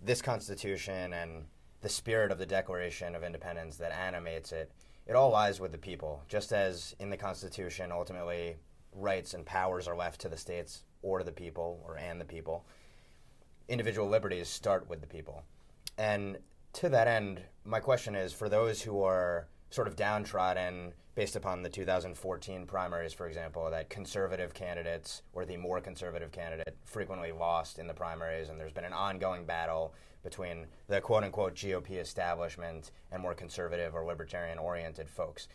this 0.01 0.21
Constitution 0.21 1.13
and 1.13 1.45
the 1.81 1.89
spirit 1.89 2.31
of 2.31 2.38
the 2.38 2.45
Declaration 2.45 3.15
of 3.15 3.23
Independence 3.23 3.77
that 3.77 3.91
animates 3.91 4.51
it, 4.51 4.71
it 5.07 5.15
all 5.15 5.31
lies 5.31 5.60
with 5.60 5.71
the 5.71 5.77
people. 5.77 6.23
Just 6.27 6.53
as 6.53 6.95
in 6.99 7.10
the 7.10 7.17
Constitution, 7.17 7.91
ultimately, 7.91 8.55
rights 8.93 9.34
and 9.34 9.45
powers 9.45 9.88
are 9.88 9.95
left 9.95 10.21
to 10.21 10.29
the 10.29 10.38
states 10.38 10.84
or 11.01 11.19
to 11.19 11.25
the 11.25 11.31
people 11.31 11.81
or 11.86 11.97
and 11.97 12.19
the 12.19 12.25
people, 12.25 12.65
individual 13.67 14.07
liberties 14.07 14.47
start 14.47 14.89
with 14.89 15.01
the 15.01 15.07
people. 15.07 15.43
And 15.97 16.38
to 16.73 16.89
that 16.89 17.07
end, 17.07 17.41
my 17.65 17.79
question 17.79 18.15
is 18.15 18.34
for 18.34 18.49
those 18.49 18.81
who 18.81 19.01
are 19.01 19.47
sort 19.71 19.88
of 19.88 19.95
downtrodden 19.95 20.93
based 21.15 21.36
upon 21.36 21.63
the 21.63 21.69
2014 21.69 22.65
primaries, 22.65 23.13
for 23.13 23.27
example, 23.27 23.69
that 23.69 23.89
conservative 23.89 24.53
candidates 24.53 25.23
or 25.34 25.45
the 25.45 25.57
more 25.57 25.81
conservative 25.81 26.31
candidate 26.31 26.75
frequently 26.86 27.31
lost 27.31 27.79
in 27.79 27.88
the 27.88 27.93
primaries, 27.93 28.49
and 28.49 28.60
there's 28.60 28.71
been 28.71 28.86
an 28.86 28.93
ongoing 28.93 29.45
battle 29.45 29.93
between 30.23 30.67
the 30.88 31.01
quote 31.01 31.23
unquote 31.23 31.55
GOP 31.55 31.99
establishment 31.99 32.91
and 33.12 33.21
more 33.21 33.34
conservative 33.34 33.95
or 33.95 34.05
libertarian 34.05 34.57
oriented 34.57 35.10
folks. 35.10 35.47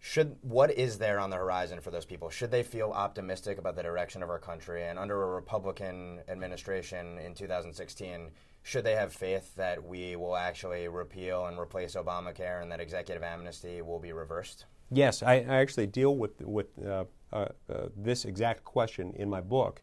Should 0.00 0.36
what 0.42 0.70
is 0.70 0.98
there 0.98 1.18
on 1.18 1.30
the 1.30 1.36
horizon 1.36 1.80
for 1.80 1.90
those 1.90 2.04
people? 2.04 2.28
Should 2.28 2.50
they 2.50 2.62
feel 2.62 2.90
optimistic 2.90 3.56
about 3.56 3.74
the 3.74 3.82
direction 3.82 4.22
of 4.22 4.28
our 4.28 4.38
country? 4.38 4.84
And 4.84 4.98
under 4.98 5.22
a 5.22 5.34
Republican 5.34 6.20
administration 6.28 7.18
in 7.18 7.32
2016, 7.32 8.30
should 8.64 8.82
they 8.82 8.94
have 8.94 9.12
faith 9.12 9.54
that 9.56 9.84
we 9.84 10.16
will 10.16 10.34
actually 10.34 10.88
repeal 10.88 11.46
and 11.46 11.58
replace 11.58 11.94
Obamacare 11.94 12.62
and 12.62 12.72
that 12.72 12.80
executive 12.80 13.22
amnesty 13.22 13.82
will 13.82 13.98
be 13.98 14.12
reversed? 14.12 14.64
Yes, 14.90 15.22
I, 15.22 15.34
I 15.34 15.56
actually 15.56 15.86
deal 15.86 16.16
with 16.16 16.40
with 16.40 16.66
uh, 16.84 17.04
uh, 17.32 17.48
uh, 17.68 17.88
this 17.94 18.24
exact 18.24 18.64
question 18.64 19.12
in 19.16 19.28
my 19.28 19.42
book. 19.42 19.82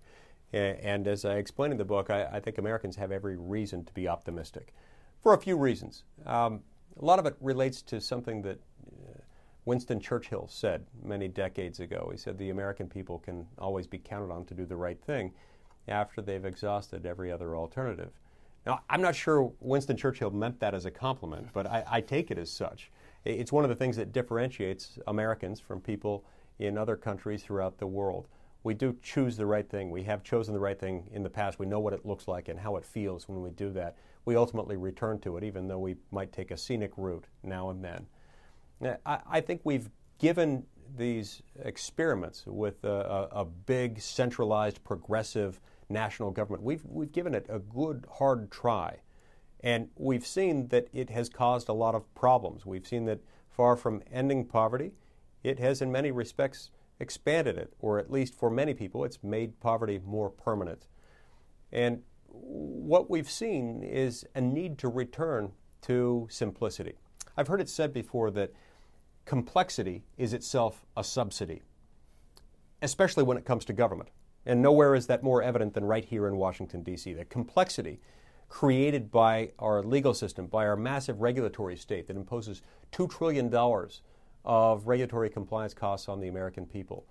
And 0.51 1.07
as 1.07 1.23
I 1.23 1.35
explain 1.35 1.71
in 1.71 1.77
the 1.77 1.85
book, 1.85 2.09
I, 2.09 2.25
I, 2.25 2.39
think 2.41 2.57
Americans 2.57 2.97
have 2.97 3.09
every 3.09 3.37
reason 3.37 3.85
to 3.85 3.93
be 3.93 4.09
optimistic 4.09 4.73
for 5.23 5.33
a 5.33 5.37
few 5.37 5.55
reasons. 5.55 6.03
Um, 6.25 6.59
a 6.99 7.05
lot 7.05 7.19
of 7.19 7.25
it 7.25 7.37
relates 7.39 7.81
to 7.83 8.01
something 8.01 8.41
that 8.41 8.59
uh, 8.85 9.21
Winston 9.63 10.01
Churchill 10.01 10.49
said 10.49 10.85
many 11.01 11.29
decades 11.29 11.79
ago. 11.79 12.09
He 12.11 12.17
said 12.17 12.37
the 12.37 12.49
American 12.49 12.87
people 12.87 13.19
can 13.19 13.47
always 13.57 13.87
be 13.87 13.97
counted 13.97 14.33
on 14.33 14.43
to 14.45 14.53
do 14.53 14.65
the 14.65 14.75
right 14.75 15.01
thing 15.01 15.31
after 15.87 16.21
they've 16.21 16.43
exhausted 16.43 17.05
every 17.05 17.31
other 17.31 17.55
alternative. 17.55 18.11
Now, 18.65 18.81
I'm 18.89 19.01
not 19.01 19.15
sure 19.15 19.51
Winston 19.59 19.97
Churchill 19.97 20.31
meant 20.31 20.59
that 20.59 20.73
as 20.73 20.85
a 20.85 20.91
compliment, 20.91 21.47
but 21.53 21.65
I, 21.65 21.83
I 21.89 22.01
take 22.01 22.29
it 22.31 22.37
as 22.37 22.51
such. 22.51 22.91
It's 23.25 23.51
one 23.51 23.63
of 23.63 23.69
the 23.69 23.75
things 23.75 23.97
that 23.97 24.11
differentiates 24.11 24.99
Americans 25.07 25.59
from 25.59 25.81
people 25.81 26.25
in 26.59 26.77
other 26.77 26.95
countries 26.95 27.43
throughout 27.43 27.77
the 27.77 27.87
world 27.87 28.27
we 28.63 28.73
do 28.73 28.95
choose 29.01 29.37
the 29.37 29.45
right 29.45 29.67
thing. 29.67 29.89
We 29.89 30.03
have 30.03 30.23
chosen 30.23 30.53
the 30.53 30.59
right 30.59 30.79
thing 30.79 31.09
in 31.11 31.23
the 31.23 31.29
past. 31.29 31.57
We 31.57 31.65
know 31.65 31.79
what 31.79 31.93
it 31.93 32.05
looks 32.05 32.27
like 32.27 32.47
and 32.47 32.59
how 32.59 32.75
it 32.75 32.85
feels 32.85 33.27
when 33.27 33.41
we 33.41 33.49
do 33.49 33.71
that. 33.71 33.97
We 34.25 34.35
ultimately 34.35 34.77
return 34.77 35.19
to 35.21 35.37
it, 35.37 35.43
even 35.43 35.67
though 35.67 35.79
we 35.79 35.95
might 36.11 36.31
take 36.31 36.51
a 36.51 36.57
scenic 36.57 36.91
route 36.95 37.25
now 37.43 37.71
and 37.71 37.83
then. 37.83 38.99
I, 39.05 39.19
I 39.29 39.41
think 39.41 39.61
we've 39.63 39.89
given 40.19 40.63
these 40.95 41.41
experiments 41.63 42.43
with 42.45 42.83
a, 42.83 42.89
a, 43.31 43.41
a, 43.41 43.45
big, 43.45 43.99
centralized, 43.99 44.83
progressive 44.83 45.59
national 45.91 46.31
government, 46.31 46.63
we've, 46.63 46.83
we've 46.85 47.11
given 47.11 47.33
it 47.33 47.45
a 47.49 47.59
good, 47.59 48.05
hard 48.13 48.51
try. 48.51 48.97
And 49.63 49.89
we've 49.95 50.25
seen 50.25 50.69
that 50.69 50.87
it 50.91 51.09
has 51.11 51.29
caused 51.29 51.69
a 51.69 51.73
lot 51.73 51.93
of 51.93 52.13
problems. 52.15 52.65
We've 52.65 52.87
seen 52.87 53.05
that 53.05 53.19
far 53.49 53.75
from 53.75 54.01
ending 54.11 54.45
poverty, 54.45 54.91
it 55.43 55.59
has, 55.59 55.81
in 55.81 55.91
many 55.91 56.11
respects, 56.11 56.71
expanded 56.99 57.57
it, 57.57 57.73
or 57.79 57.99
at 57.99 58.11
least 58.11 58.33
for 58.35 58.49
many 58.49 58.73
people, 58.73 59.03
it's 59.03 59.19
made 59.23 59.59
poverty 59.59 59.99
more 60.05 60.29
permanent. 60.29 60.87
And 61.71 62.03
what 62.27 63.09
we've 63.09 63.29
seen 63.29 63.83
is 63.83 64.25
a 64.35 64.41
need 64.41 64.77
to 64.79 64.87
return 64.87 65.51
to 65.81 66.27
simplicity. 66.29 66.93
I've 67.35 67.47
heard 67.47 67.61
it 67.61 67.69
said 67.69 67.93
before 67.93 68.31
that 68.31 68.53
complexity 69.25 70.03
is 70.17 70.33
itself 70.33 70.85
a 70.95 71.03
subsidy, 71.03 71.61
especially 72.81 73.23
when 73.23 73.37
it 73.37 73.45
comes 73.45 73.65
to 73.65 73.73
government. 73.73 74.09
And 74.45 74.61
nowhere 74.61 74.95
is 74.95 75.07
that 75.07 75.23
more 75.23 75.43
evident 75.43 75.73
than 75.73 75.85
right 75.85 76.03
here 76.03 76.27
in 76.27 76.37
Washington, 76.37 76.81
D.C. 76.81 77.13
The 77.13 77.25
complexity 77.25 77.99
created 78.49 79.11
by 79.11 79.51
our 79.59 79.81
legal 79.81 80.13
system, 80.13 80.47
by 80.47 80.65
our 80.65 80.75
massive 80.75 81.21
regulatory 81.21 81.77
state 81.77 82.07
that 82.07 82.17
imposes 82.17 82.61
$2 82.91 83.09
trillion 83.09 83.53
of 84.43 84.87
regulatory 84.87 85.29
compliance 85.29 85.73
costs 85.73 86.09
on 86.09 86.19
the 86.19 86.27
American 86.27 86.65
people. 86.65 87.05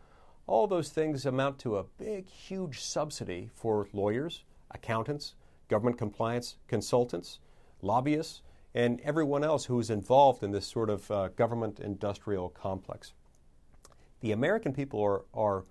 All 0.46 0.66
those 0.66 0.90
things 0.90 1.24
amount 1.24 1.58
to 1.60 1.78
a 1.78 1.84
big, 1.84 2.28
huge 2.28 2.80
subsidy 2.80 3.48
for 3.54 3.88
lawyers, 3.92 4.44
accountants, 4.70 5.34
government 5.68 5.96
compliance 5.96 6.56
consultants, 6.66 7.38
lobbyists, 7.80 8.42
and 8.74 9.00
everyone 9.00 9.44
else 9.44 9.64
who 9.64 9.78
is 9.80 9.88
involved 9.88 10.42
in 10.42 10.50
this 10.50 10.66
sort 10.66 10.90
of 10.90 11.10
uh, 11.10 11.28
government 11.28 11.80
industrial 11.80 12.50
complex. 12.50 13.12
The 14.20 14.32
American 14.32 14.72
people 14.72 15.02
are, 15.02 15.22
are 15.32 15.64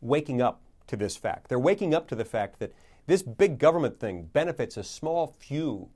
waking 0.00 0.42
up 0.42 0.61
to 0.86 0.96
this 0.96 1.16
fact. 1.16 1.48
They're 1.48 1.58
waking 1.58 1.94
up 1.94 2.08
to 2.08 2.14
the 2.14 2.24
fact 2.24 2.58
that 2.58 2.72
This 3.06 3.22
big 3.22 3.58
government 3.58 3.98
thing 3.98 4.28
benefits 4.32 4.76
a 4.76 4.84
small 4.84 5.26
few 5.26 5.88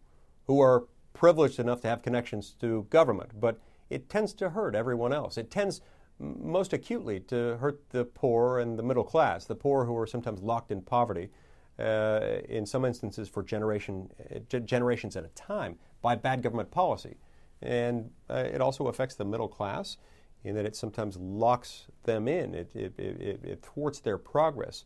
who 0.47 0.61
are 0.61 0.85
privileged 1.13 1.59
enough 1.59 1.81
to 1.83 1.89
have 1.89 2.03
connections 2.03 2.55
to 2.61 2.87
government, 2.91 3.41
but 3.41 3.61
it 3.91 4.09
tends 4.09 4.33
to 4.35 4.51
hurt 4.51 4.75
everyone 4.75 5.13
else. 5.13 5.39
It 5.39 5.51
tends 5.51 5.81
most 6.19 6.73
acutely 6.73 7.21
to 7.21 7.57
hurt 7.59 7.81
the 7.91 8.05
poor 8.05 8.59
and 8.59 8.79
the 8.79 8.83
middle 8.83 9.05
class, 9.05 9.45
the 9.45 9.55
poor 9.55 9.85
who 9.85 9.97
are 9.97 10.07
sometimes 10.07 10.43
locked 10.43 10.73
in 10.73 10.83
poverty, 10.83 11.31
uh, 11.79 12.39
in 12.49 12.67
some 12.67 12.85
instances 12.85 13.29
for 13.29 13.43
generation, 13.43 14.11
uh, 14.35 14.59
generations 14.61 15.17
at 15.17 15.25
a 15.25 15.29
time, 15.29 15.79
by 16.03 16.17
bad 16.17 16.43
government 16.43 16.71
policy. 16.71 17.17
And 17.63 18.11
uh, 18.29 18.45
it 18.53 18.61
also 18.61 18.89
affects 18.89 19.15
the 19.15 19.25
middle 19.25 19.49
class 19.49 19.99
in 20.45 20.55
that 20.55 20.67
it 20.67 20.77
sometimes 20.77 21.17
locks 21.17 21.87
them 22.05 22.29
in, 22.29 22.55
it, 22.55 22.71
it, 22.75 22.99
it, 22.99 23.41
it 23.45 23.63
thwarts 23.63 24.01
their 24.01 24.19
progress, 24.19 24.85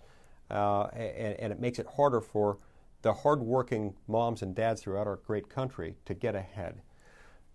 uh, 0.51 0.85
and, 0.93 1.39
and 1.39 1.53
it 1.53 1.61
makes 1.61 1.79
it 1.79 1.87
harder 1.97 2.21
for 2.21 2.59
the 3.03 3.13
hardworking 3.13 3.95
moms 4.09 4.43
and 4.43 4.55
dads 4.55 4.83
throughout 4.83 5.07
our 5.07 5.17
great 5.17 5.49
country 5.49 5.97
to 6.05 6.15
get 6.15 6.35
ahead. 6.35 6.81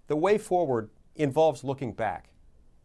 The 0.08 0.16
way 0.16 0.38
forward 0.38 0.90
involves 1.16 1.64
looking 1.64 1.94
back, 1.94 2.30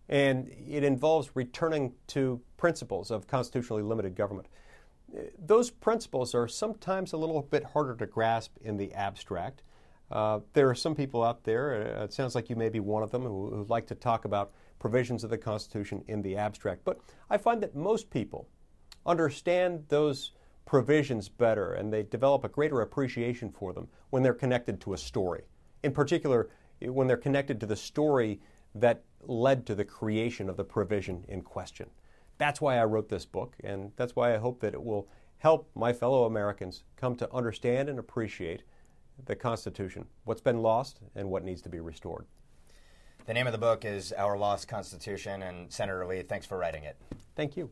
and 0.09 0.51
it 0.69 0.85
involves 0.85 1.31
returning 1.35 1.93
to 2.09 2.41
principles 2.57 3.11
of 3.11 3.27
constitutionally 3.27 3.83
limited 3.83 4.15
government. 4.15 4.49
Those 5.39 5.71
principles 5.71 6.35
are 6.35 6.49
sometimes 6.49 7.13
a 7.13 7.17
little 7.17 7.43
bit 7.43 7.65
harder 7.65 7.97
to 7.97 8.07
grasp 8.07 8.53
in 8.63 8.77
the 8.77 8.93
abstract. 8.95 9.63
Uh, 10.11 10.41
there 10.55 10.69
are 10.69 10.75
some 10.75 10.95
people 10.95 11.23
out 11.23 11.45
there, 11.45 11.97
uh, 11.99 12.05
it 12.05 12.13
sounds 12.13 12.35
like 12.35 12.51
you 12.51 12.57
may 12.57 12.69
be 12.69 12.81
one 12.81 13.03
of 13.03 13.11
them, 13.11 13.23
who, 13.23 13.51
who 13.51 13.65
like 13.69 13.87
to 13.87 13.95
talk 13.95 14.25
about 14.25 14.53
provisions 14.81 15.23
of 15.23 15.31
the 15.31 15.39
Constitution 15.39 16.03
in 16.09 16.23
the 16.23 16.37
abstract. 16.37 16.85
But 16.85 16.99
I 17.29 17.39
find 17.39 17.63
that 17.63 17.77
most 17.77 18.11
people 18.11 18.49
understand 19.07 19.85
those 19.89 20.33
provisions 20.67 21.29
better 21.29 21.75
and 21.75 21.93
they 21.93 22.03
develop 22.03 22.43
a 22.45 22.49
greater 22.49 22.81
appreciation 22.81 23.53
for 23.53 23.73
them 23.73 23.87
when 24.11 24.25
they're 24.25 24.35
connected 24.35 24.81
to 24.81 24.95
a 24.95 24.99
story. 24.99 25.43
In 25.85 25.93
particular, 25.93 26.51
when 26.81 27.07
they're 27.07 27.17
connected 27.17 27.61
to 27.61 27.67
the 27.67 27.77
story 27.77 28.41
that 28.75 29.05
led 29.23 29.67
to 29.67 29.75
the 29.75 29.85
creation 29.85 30.49
of 30.49 30.57
the 30.57 30.65
provision 30.65 31.25
in 31.29 31.43
question. 31.43 31.89
That's 32.39 32.61
why 32.61 32.79
I 32.79 32.85
wrote 32.85 33.09
this 33.09 33.27
book, 33.27 33.57
and 33.63 33.93
that's 33.97 34.17
why 34.17 34.35
I 34.35 34.39
hope 34.39 34.61
that 34.61 34.75
it 34.75 34.83
will 34.83 35.09
help 35.39 35.69
my 35.75 35.93
fellow 35.93 36.25
Americans 36.25 36.85
come 36.97 37.17
to 37.17 37.33
understand 37.35 37.89
and 37.89 37.99
appreciate 37.99 38.63
the 39.27 39.37
Constitution, 39.37 40.07
what's 40.25 40.41
been 40.41 40.63
lost, 40.63 41.01
and 41.15 41.29
what 41.29 41.45
needs 41.45 41.61
to 41.63 41.69
be 41.69 41.81
restored. 41.81 42.27
The 43.31 43.35
name 43.35 43.47
of 43.47 43.53
the 43.53 43.59
book 43.59 43.85
is 43.85 44.13
Our 44.13 44.37
Lost 44.37 44.67
Constitution, 44.67 45.45
and 45.45 45.73
Senator 45.73 46.05
Lee, 46.05 46.23
thanks 46.23 46.47
for 46.47 46.59
writing 46.59 46.83
it. 46.83 46.97
Thank 47.37 47.57
you. 47.57 47.71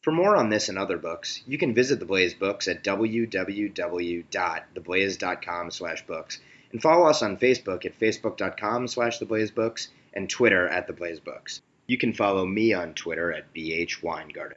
For 0.00 0.12
more 0.12 0.34
on 0.34 0.48
this 0.48 0.70
and 0.70 0.78
other 0.78 0.96
books, 0.96 1.42
you 1.46 1.58
can 1.58 1.74
visit 1.74 2.00
The 2.00 2.06
Blaze 2.06 2.32
Books 2.32 2.68
at 2.68 2.82
www.theblaze.com 2.82 5.70
slash 5.72 6.06
books 6.06 6.40
and 6.72 6.80
follow 6.80 7.06
us 7.06 7.20
on 7.20 7.36
Facebook 7.36 7.84
at 7.84 8.00
facebook.com 8.00 8.88
slash 8.88 9.18
theblazebooks 9.18 9.88
and 10.14 10.30
Twitter 10.30 10.66
at 10.66 10.88
theblaze 10.88 11.22
books. 11.22 11.60
You 11.86 11.98
can 11.98 12.14
follow 12.14 12.46
me 12.46 12.72
on 12.72 12.94
Twitter 12.94 13.30
at 13.30 13.52
bhweingarten. 13.52 14.54